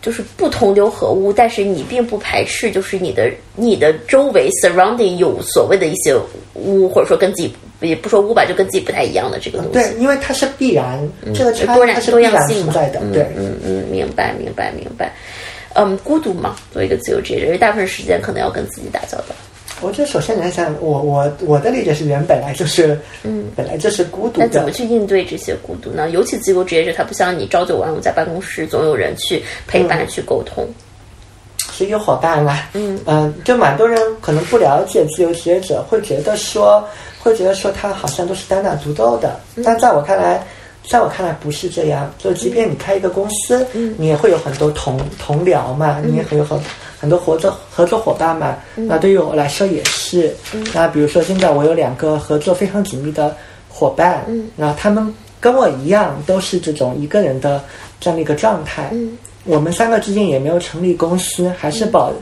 [0.00, 6.16] 就是不同流合污，但是你并不排斥，就是你的你的周围 surrounding 有所谓的一些
[6.54, 9.72] 污，或者说跟自己也不说污吧，就跟自己不太一样的这个东西。
[9.72, 10.98] 对，因为它是必然，
[11.34, 13.00] 这个多然多样性在的。
[13.12, 15.12] 对，嗯嗯，明白明白明白。
[15.74, 19.34] 嗯，孤独嘛，作为一个自由职业者，因为大部分时间可能要跟自己打交道。
[19.82, 24.46] 我觉得首先来讲，我我我的理解是，人本来就是，嗯，本来就是孤独的。
[24.46, 26.08] 那怎么去应对这些孤独呢？
[26.08, 30.66] 尤其自由职业者，他不像你朝九晚五在办公室，总有人去陪伴、去沟通，
[31.84, 32.68] 是有伙伴啊。
[32.74, 36.82] 嗯嗯，就蛮多人可能不了解自由职业者，会觉得说，
[37.20, 39.38] 会觉得说他好像都是单打独斗的。
[39.64, 40.46] 但在我看来，
[40.88, 42.12] 在我看来不是这样。
[42.18, 46.58] 就即便你开一个公司，嗯，你也会有很多同同僚嘛，你也会有很。
[46.98, 50.34] 很多合作合作伙伴嘛，那对于我来说也是。
[50.72, 53.36] 那比如说现在我有两个合作非常紧密的
[53.68, 54.24] 伙伴，
[54.56, 57.62] 那他们跟我一样都是这种一个人的
[58.00, 58.90] 这样的一个状态。
[59.46, 62.12] 我们三个之间也没有成立公司，还是保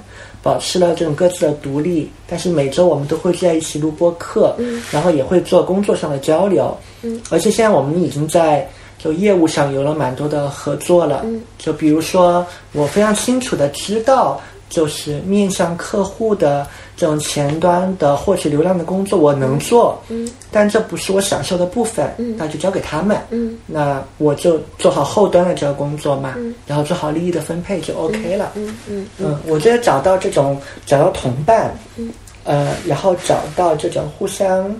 [0.43, 2.11] 保持了这种各自的独立。
[2.29, 4.55] 但是每周我们都会在一起录播课，
[4.91, 6.77] 然后也会做工作上的交流。
[7.03, 8.69] 嗯而且现在我们已经在
[8.99, 11.23] 就业务上有了蛮多的合作了。
[11.25, 14.41] 嗯就比如说我非常清楚的知道。
[14.71, 16.67] 就是面向客户的
[16.97, 22.37] 这种前端的获取流量的工作，我能做，嗯，但这不是我享受的部分，嗯。
[22.39, 26.55] 那就交给他们，嗯，那我就做好后端的这个工作嘛，嗯。
[26.67, 32.11] 然后做好利益的分配就 OK 了，嗯嗯嗯，我觉得找到这种找到同伴，嗯。
[32.45, 34.75] 呃，然后找到这种互相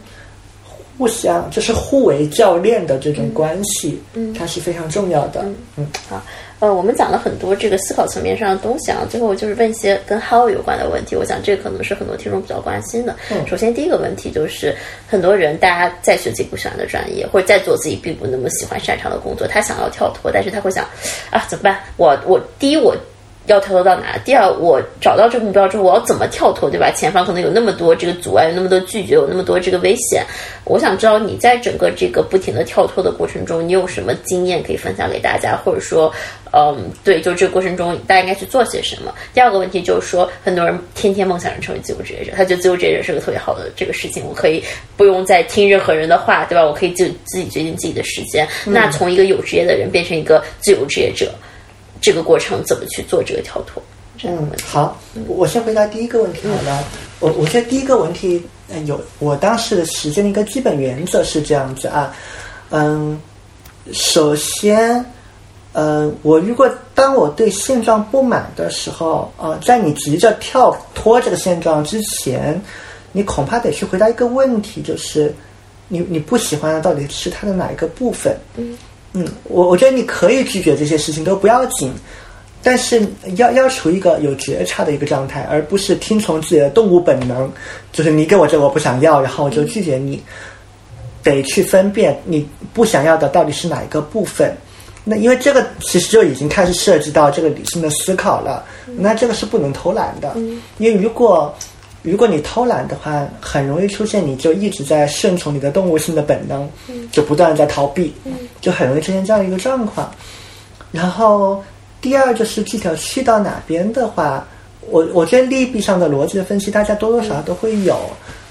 [0.97, 4.33] 互相就是互为教练的这种关系，嗯。
[4.35, 5.45] 它是非常重要的，
[5.77, 5.87] 嗯。
[6.09, 6.23] 好，
[6.65, 11.15] 呃，我们讲了很多这个思考层面上的东西啊，最后就是问一些跟 how 有关的问题。
[11.15, 13.15] 我想这可能是很多听众比较关心的。
[13.31, 14.75] 嗯首先第一个问题就是，
[15.07, 20.87] 很多人大家在学自己不喜欢的专业，或者在做自己并不那么喜欢擅长的工作，他想要跳脱，但是他会想
[21.31, 21.79] 啊，怎么办？
[21.99, 22.97] 我我第一我。
[23.47, 24.17] 要跳脱到哪？
[24.25, 26.91] 第二，我找到这个目标之后，我要怎么跳脱，对吧？
[26.91, 30.25] 前方可能有那么多这个阻碍，有那么多拒绝，有那么多这个危险。
[30.65, 36.11] 我想知道你在整个这个不停的跳脱的过程中，你有什么经验可以分享给大家，或者说，
[36.53, 39.13] 嗯，对，就这个过程中大家应该去做些什么？
[39.35, 44.63] 第二个问题就是说，很多人天天梦想着成为自由职业者，他觉得自由职业者是个特别好的这个事情，我可以
[44.97, 46.65] 不用再听任何人的话，对吧？
[46.65, 48.49] 我可以就自己决定自己的时间。
[48.65, 51.31] 那从一个有职业的人变成一个自由职业者。
[52.05, 53.83] 这个过程怎么去做这个跳脱？
[54.23, 56.85] 嗯，好，我先回答第一个问题好了。
[57.21, 62.15] 我我觉得第一个问题呃有，我当时的实践的一个基本原则是这样子啊，
[62.71, 63.19] 嗯，
[63.93, 65.05] 首先，
[65.73, 72.61] 呃，我如果当我对现状不满的时候，呃，在你急着跳脱这个现状之前，
[73.13, 75.35] 你恐怕得去回答一个问题，就是
[75.89, 78.39] 你你不喜欢的到底是它的哪一个部分？
[78.57, 78.77] 嗯
[79.15, 81.93] 嗯，我我觉得你可以拒绝这些事情都不要紧，
[82.63, 83.03] 但是
[83.37, 87.51] 要要处于一个有觉察的一个状态，而不是听从自己的动物本能，
[87.93, 90.23] 就是你给我这我不想要，然后我就拒绝你。
[91.23, 94.55] 得去分辨你不想要的到底是哪一个部分。
[95.05, 98.63] 那因为这个其实就已经开始涉及到这个理性的思考了，
[98.99, 100.35] 那这个是不能偷懒的。
[100.77, 101.57] 因为如果
[102.05, 106.69] 如果你偷懒的话，很容易出现你就一直在顺从你的动物性的本能，
[107.11, 108.15] 就不断的在逃避，
[108.61, 110.13] 就很容易出现这样一个状况。
[110.93, 111.65] 然后
[112.01, 114.47] 第二就是这条去到哪边的话，
[114.91, 117.99] 我我觉得利弊上的逻辑的分析，大家多多少少都会有。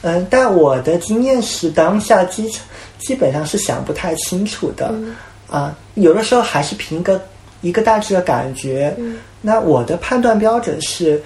[0.02, 2.50] 嗯，但我的经验是，当下基
[2.98, 4.94] 基本上是想不太清楚的，
[5.50, 7.22] 啊，有的时候还是凭个
[7.62, 8.94] 一个大致的感觉。
[9.42, 11.22] 那我的判断标准是，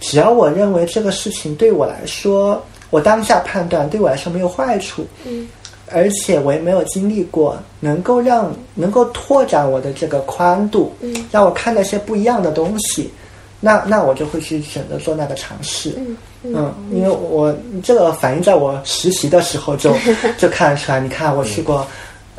[0.00, 5.06] 只要我认为这个事情对我来说，我当下判断对我来说没有坏处，
[5.92, 10.92] 而且我也没有经历过，能够让能够拓展我的这个宽度，
[11.30, 13.10] 让我看到一些不一样的东西，
[13.60, 15.98] 那那我就会去选择做那个尝试。
[16.42, 19.94] 嗯，因为我这个反映在我实习的时候就
[20.38, 20.98] 就看得出来。
[20.98, 21.86] 你看，我去过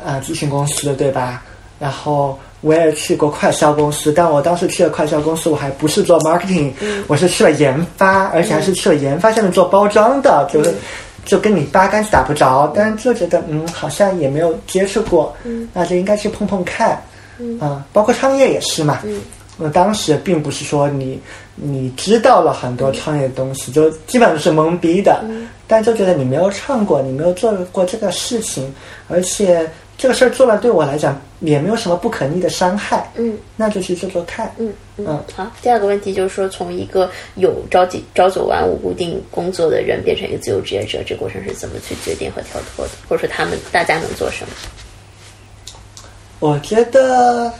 [0.02, 1.44] 呃咨询公司，对吧？
[1.78, 6.72] 然后我也去过快销公司，但我当时去了快销公司，我还不是做 marketing，、
[7.08, 10.72] 我是去了研发，而且还是去了研发下面做包装的，就是
[11.24, 12.72] 就跟你八竿子打不着。
[12.74, 15.36] 但是就觉得嗯，好像也没有接触过，
[15.72, 17.02] 那就应该去碰碰看。
[17.38, 17.58] 嗯，
[17.92, 19.00] 包括创业也是嘛。
[19.58, 21.20] 我当时并不是说你
[21.54, 25.22] 你知道了很多创业的东西，就基本上是懵逼的，
[25.66, 28.72] 但就觉得你没有创过，你没有做过这个事情，
[29.08, 29.70] 而且
[30.02, 35.48] 这个事儿做了对我来讲也没有什么不可逆的伤害，嗯，那就去做做看，嗯嗯好。
[35.62, 42.90] 第二个问题就是说，从一个有朝几朝九晚五固定工作的人变成一个自由职业者，这过程是怎么去决定和跳脱的？
[43.08, 44.52] 或者说他们大家能做什么？
[46.40, 47.52] 我觉得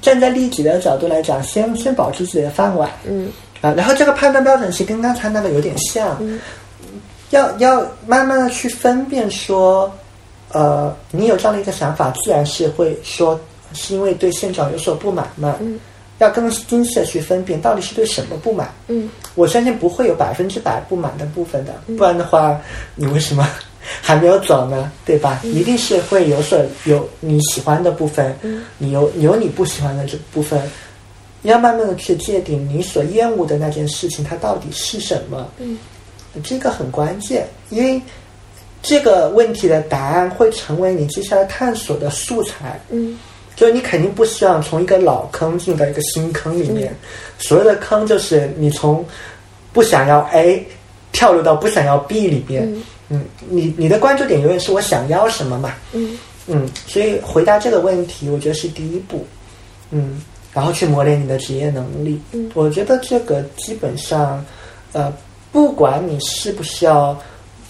[0.00, 3.28] 站在利己的角度来讲，先先保持自己的饭碗，嗯
[3.60, 6.16] 啊，然后这个判断标准其实跟刚才那个有点像，
[7.30, 9.92] 要要慢慢的去分辨说，
[10.52, 13.38] 呃，你有这样的一个想法，自然是会说
[13.72, 15.78] 是因为对现状有所不满嘛，嗯
[16.18, 18.70] 要更精细的去分辨到底是对什么不满。
[18.88, 22.60] 嗯我相信不会有百分之百不满的部分的，不然的话，
[22.94, 23.48] 你为什么
[24.00, 24.92] 还没有走呢？
[25.04, 25.40] 对吧？
[25.42, 30.60] 一定是会有所有你喜欢的部分，嗯你有有你不喜欢的这部分，
[31.42, 35.50] 要慢慢的去界定你所厌恶的那件事情它到底是什么。
[35.58, 35.78] 嗯，
[36.44, 38.00] 这个很关键，因为
[38.82, 42.78] 这个问题的答案会成为你接下来探索的素材。
[42.90, 43.16] 嗯
[43.54, 46.92] 就是你肯定不希望从一个老坑进到一个新坑里面，
[47.38, 49.04] 所谓的坑就是你从
[49.74, 50.66] 不想要 A
[51.12, 52.64] 跳入到不想要 B 里边。
[52.74, 55.74] 嗯嗯，你你的关注点永远是我想要什么嘛？
[55.92, 59.24] 嗯嗯，所以回答这个问题，我觉得是第一步。
[59.90, 60.22] 嗯，
[60.54, 62.18] 然后去磨练你的职业能力。
[62.32, 64.42] 嗯我觉得这个基本上，
[64.92, 65.12] 呃，
[65.52, 67.16] 不管你是不是要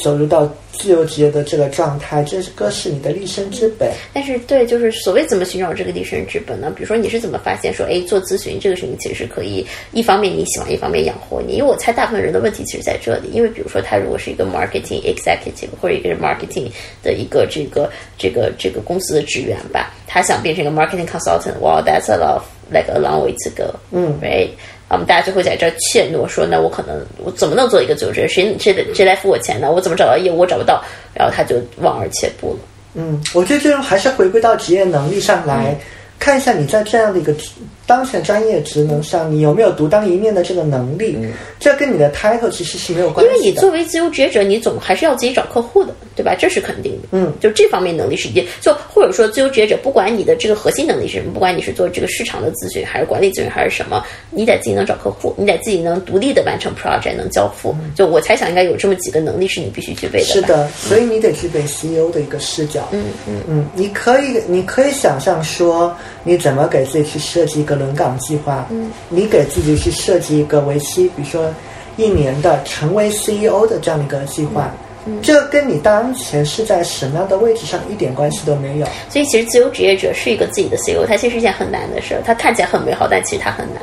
[0.02, 3.90] 走入到自由职业的这个状态，这个是你的立身之本。
[4.12, 6.72] 但是，对，就是所谓怎么寻找这个立身之本呢？
[6.74, 11.52] 比如说，你是怎么发现说，哎，做咨询这个事情其实是可以一方面你喜欢，一方面养活你？
[11.54, 13.28] 因为我猜大部分人的问题其实在这里。
[13.32, 16.68] 因为比如说，他如果是一个 marketing executive 或者一个 marketing
[17.02, 17.88] 的一个这个
[18.18, 24.48] 这个这个公司的职员吧，他想变成一个 marketing consultant，well that's a lot like a long way to go，嗯，right。
[24.92, 28.28] 我们大家就会在这怯懦说：“那我可能我怎么能做一个自由职业？
[28.28, 29.72] 谁谁谁来付我钱呢？
[29.72, 30.38] 我怎么找到业务？
[30.38, 30.82] 我找不到。”
[31.14, 32.58] 然后他就望而却步了。
[32.94, 35.76] 嗯，我觉得最终还是回归到职业能力上来。
[36.18, 37.34] 看一下你在这样的一个
[37.84, 41.18] 当前专业职能上，你有没有独当一面的这个能力？
[41.58, 43.38] 这跟你的 title 其实是没有关系的。
[43.38, 46.34] 因为你作为自由职业者，你总还是要自己找客户的，对吧？
[46.38, 47.08] 这是肯定的。
[47.12, 57.74] 嗯，就这方面能力是一，就或者说自由职业者，不管你的这个核心能力是什么，不管你是做这个市场的咨询，还是管理咨询，还是什么，你得自己能找客户，你得自己能独立的完成 project，能交付。
[57.94, 60.24] 就我猜想，应该有这么几个能力是你必须具备的。
[60.26, 62.88] 是的，所以你得具备 CEO 的一个视角。
[62.92, 65.94] 嗯嗯嗯，你可以，你可以想象说。
[66.24, 68.64] 你怎么给自己去设计一个轮岗计划？
[68.70, 71.52] 嗯，你给自己去设计一个为期，比如说
[71.96, 74.72] 一年的成为 CEO 的这样一个计划，
[75.06, 78.86] 嗯，这跟你当前是在什么样的位置上一点关系都没有。
[79.08, 82.22] 所以，其实自由职业者是一个自己的 CEO，它其实是一件很难的事儿。
[82.24, 83.82] 它看起来很美好，但其实它很难。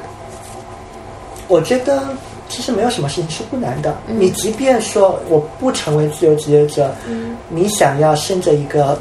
[1.48, 2.04] 我觉得
[2.48, 3.98] 其实没有什么事情是不难的。
[4.08, 8.98] 你即便说我不成为自由职业者，嗯，你想要生着一个。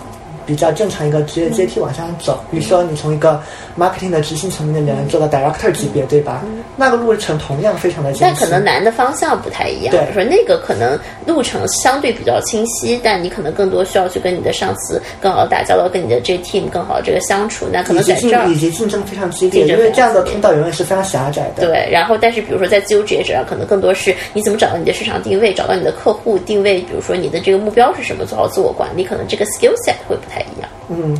[0.48, 3.38] 比较正常一个职业阶梯往上走，比如说你从一个
[3.78, 6.42] marketing 的执行层面的人做到 director 级别，对吧？
[6.74, 8.26] 那个路程同样非常的艰辛。
[8.26, 9.94] 但可能难的方向不太一样。
[9.94, 17.66] 对，说那个可能路程相对比较清晰，但你可能更多需要去跟你的上司更好的打交道，跟你的这 team 更好的这个相处。
[17.70, 21.66] 那可能在这儿以及竞争非常激烈，因为这样的通道永远是非常狭窄的。
[21.66, 30.68] 对，然后但是比如说在自由职业者上，可能更多是你怎么找到你的市场定位，找到你的客户定位，比如说你的这个目标是什么，做好自我管理，可能这个 skill set 会不太一样。
[30.90, 31.16] 嗯，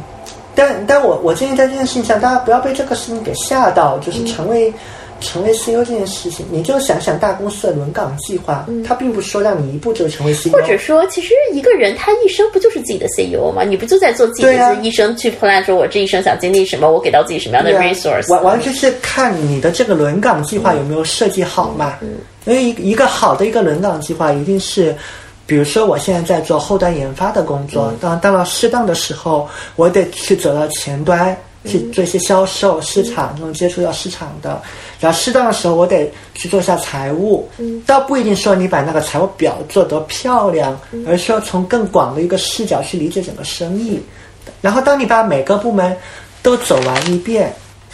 [0.55, 4.73] 但但我我建议在这件事情上，大家不要被这个事情给吓到，就是成为
[5.21, 13.63] 成为 CEO 这件事情，你就想想大公司的轮岗计划，它并不是说让你一步就成为 CEO，或者说，其实一个人他一生不就是自己的 CEO 吗？
[13.65, 18.31] 你不就在做自己的一生去 plan 说，我这一生想经历什么，我给到自己什么样的 resource？
[18.33, 21.99] 完完全是看你的这个轮岗计划有没有设计好嘛？
[22.47, 24.97] 因为一一个好的一个轮岗计划一定是。
[25.49, 31.35] 比如说，我现在在做后端研发的工作，当到了适当的时候，我得去走到前端
[31.65, 34.61] 去做一些销售、市场，能接触到市场的。
[35.01, 37.49] 然后适当的时候，我得去做一下财务。
[37.87, 43.99] 倒不一定说你把那个财务表做得漂亮，而是说从更广的一个视角去理解整个生意。
[44.61, 45.97] 然后，当你把每个部门
[46.43, 47.51] 都走完一遍，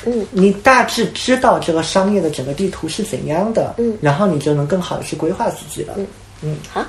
[0.07, 5.95] 嗯，你大致知道这个商业的整个地图是怎样的，嗯，然后你就能更好的去规划自己了。
[6.43, 6.85] 嗯，好。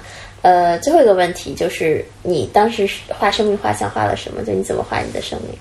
[0.46, 4.44] 呃，最后一个问题就是，你当时画生命画像画了什么？
[4.44, 5.58] 就你怎么画你的生命？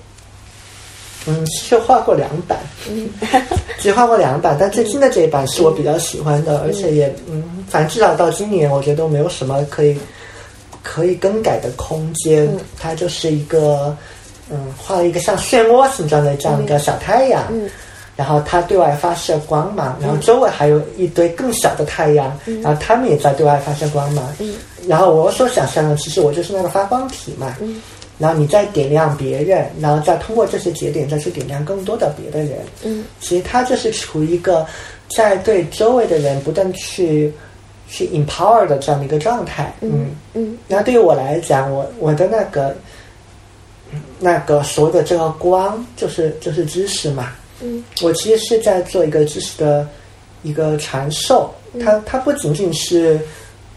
[1.25, 3.09] 嗯，其实画过两版，嗯，
[3.81, 9.97] 只画过两版，但最新的这一版是我比较喜欢的，而且也嗯，反正至少到今年，我觉得都没有什么可以
[10.83, 12.47] 可以更改的空间。
[12.79, 13.97] 它就是一个
[14.51, 17.43] 嗯，画了一个像漩涡形状的这样一个小太阳。
[17.49, 17.67] 嗯。
[18.15, 24.25] 然后它对外发射光芒，然后周围还有一堆更小的太阳，然后它们也在对外发射光芒。
[24.87, 27.55] 然后我所想象的，其实我就是那个发光体嘛。
[28.17, 32.59] 然后你再点亮别人，然后再通过这些节点再去点亮更多的别的人。
[32.83, 34.65] 嗯，其实它就是处于一个
[35.09, 37.33] 在对周围的人不断去
[37.89, 39.73] 去 empower 的这样的一个状态。
[39.81, 40.57] 嗯嗯。
[40.65, 42.73] 那对于我来讲，我我的那个
[44.17, 47.33] 那个所谓的这个光，就是就是知识嘛。
[47.61, 49.87] 嗯，我其实是在做一个知识的
[50.43, 51.53] 一个传授，
[51.83, 53.19] 它它不仅仅是，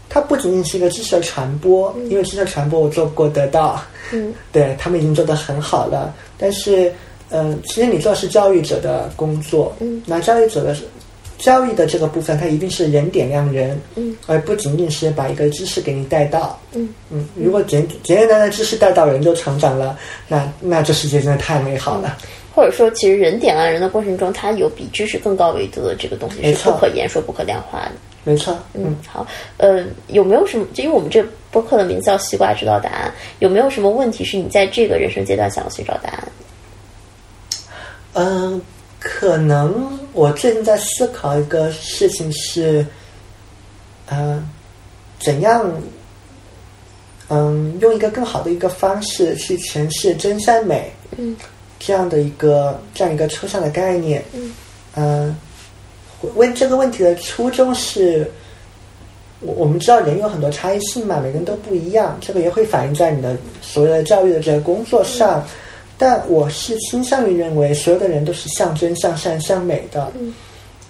[0.09, 6.13] 它不仅仅是一个知识的传播，因为知识的传播我做过得到，嗯， 对他们已经做得很好了。
[6.37, 6.91] 但是，
[7.29, 10.75] 嗯，其实你做的是教育者的工作，嗯，那教育者的
[11.37, 16.89] 教育的这个部分，它一定是人点亮人，嗯，而不仅仅是把一个知识给你带到，嗯。
[17.09, 22.17] 嗯，如果简简简单的知识带到人就成长了，那那这世界真的太美好了。
[22.59, 27.91] 或者说，其实人点亮人的过程中，它有比知识更高维度的这个东西是不可言说、不可量化的。
[28.25, 30.67] 没错，嗯，好，呃，有没有什么？
[30.73, 36.27] 就因为我们这播客的名字叫“西瓜知道答案”，有没有什么问题是你在这个人生阶段想要寻找答案？
[38.15, 38.61] 嗯，
[38.99, 42.85] 可能我最近在思考一个事情是，
[44.11, 44.45] 嗯，
[45.17, 45.71] 怎样，
[47.29, 50.91] 嗯，用一个更好的一个方式去诠释真善美。
[51.17, 51.37] 嗯。
[51.79, 54.53] 这样的一个这样一个抽象的概念，嗯，
[54.95, 55.35] 嗯，
[56.35, 58.29] 问这个问题的初衷是，
[59.39, 65.43] 我我们知道人有很多差异性嘛，每个人都不一样，这个也会反映在你的所谓的教育的这个工作上。
[65.97, 70.09] 但我是倾向于认为，所有的人都是向真、向善、向美的。
[70.17, 70.33] 嗯。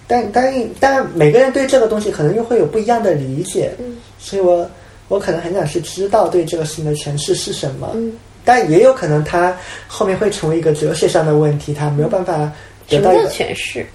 [0.06, 3.72] 但但但每个人对这个东西可能又会有不一样的理解。
[3.80, 3.96] 嗯。
[4.20, 4.68] 所以我
[5.08, 7.90] 我可能很想去知道对这个事情的诠释是什么。
[7.94, 8.12] 嗯。
[8.44, 12.50] 但也有可能它后面会成为一个哲学上的问题，它没有办法
[12.88, 13.86] 得到什么叫诠释？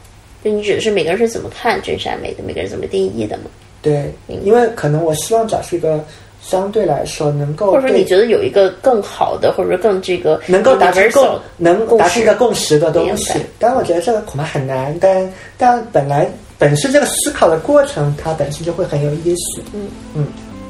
[0.44, 2.44] 就你指的是每个人是怎么看真善美的？
[2.44, 3.44] 每个人怎么定义的吗？
[3.82, 6.04] 对，因为可能我希望找出一个
[6.42, 13.34] 相对来说能够，或者说你觉得有一个更好的，或者说更这个能够达成共能达成一个共识的东西。
[13.58, 14.96] 但我觉得这个恐怕很难。
[15.00, 19.62] 但但本来本身这个思考的过程，它本身就会很有意思。
[19.74, 20.28] 嗯嗯，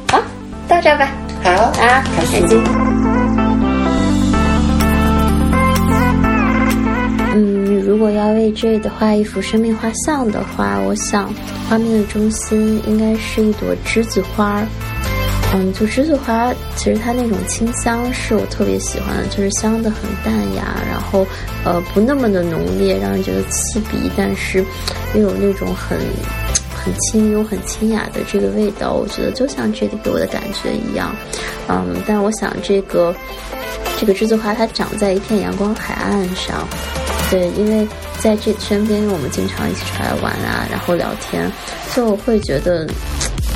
[0.09, 0.21] 好，
[0.67, 1.11] 到这吧。
[1.43, 3.24] 好啊，开心。
[7.95, 11.33] 如果要为 Jade 画一幅生命画像的话，我想
[11.69, 14.61] 画面的中心应该是一朵栀子花。
[15.53, 21.25] 嗯，就栀子花，其实它那种清香是我特别喜欢的，就是香的很淡雅，然后
[21.63, 24.61] 呃不那么的浓烈，让人觉得刺鼻，但是
[25.13, 25.97] 又有那种很
[26.75, 28.91] 很清幽、很清雅的这个味道。
[28.91, 31.15] 我觉得就像 J 给我的感觉一样。
[31.69, 33.15] 嗯，但我想这个
[33.97, 36.67] 这个栀子花它长在一片阳光海岸上。
[37.31, 37.87] 对，因为
[38.19, 41.51] 在这身边，我们经常一起出来玩啊，然后聊天，
[41.95, 42.87] 就会觉得，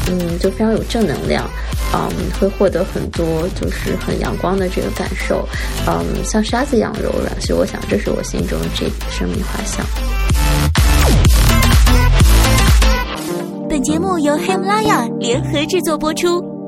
[0.09, 1.47] 嗯，就非常有正能量，
[1.93, 2.09] 嗯，
[2.39, 5.47] 会获得很多就是很阳光的这个感受，
[5.87, 9.85] 嗯，像沙子一样柔软，所以我想这是我心中这生命画像。
[13.69, 16.58] 本节目由喜马拉雅联合制作播出。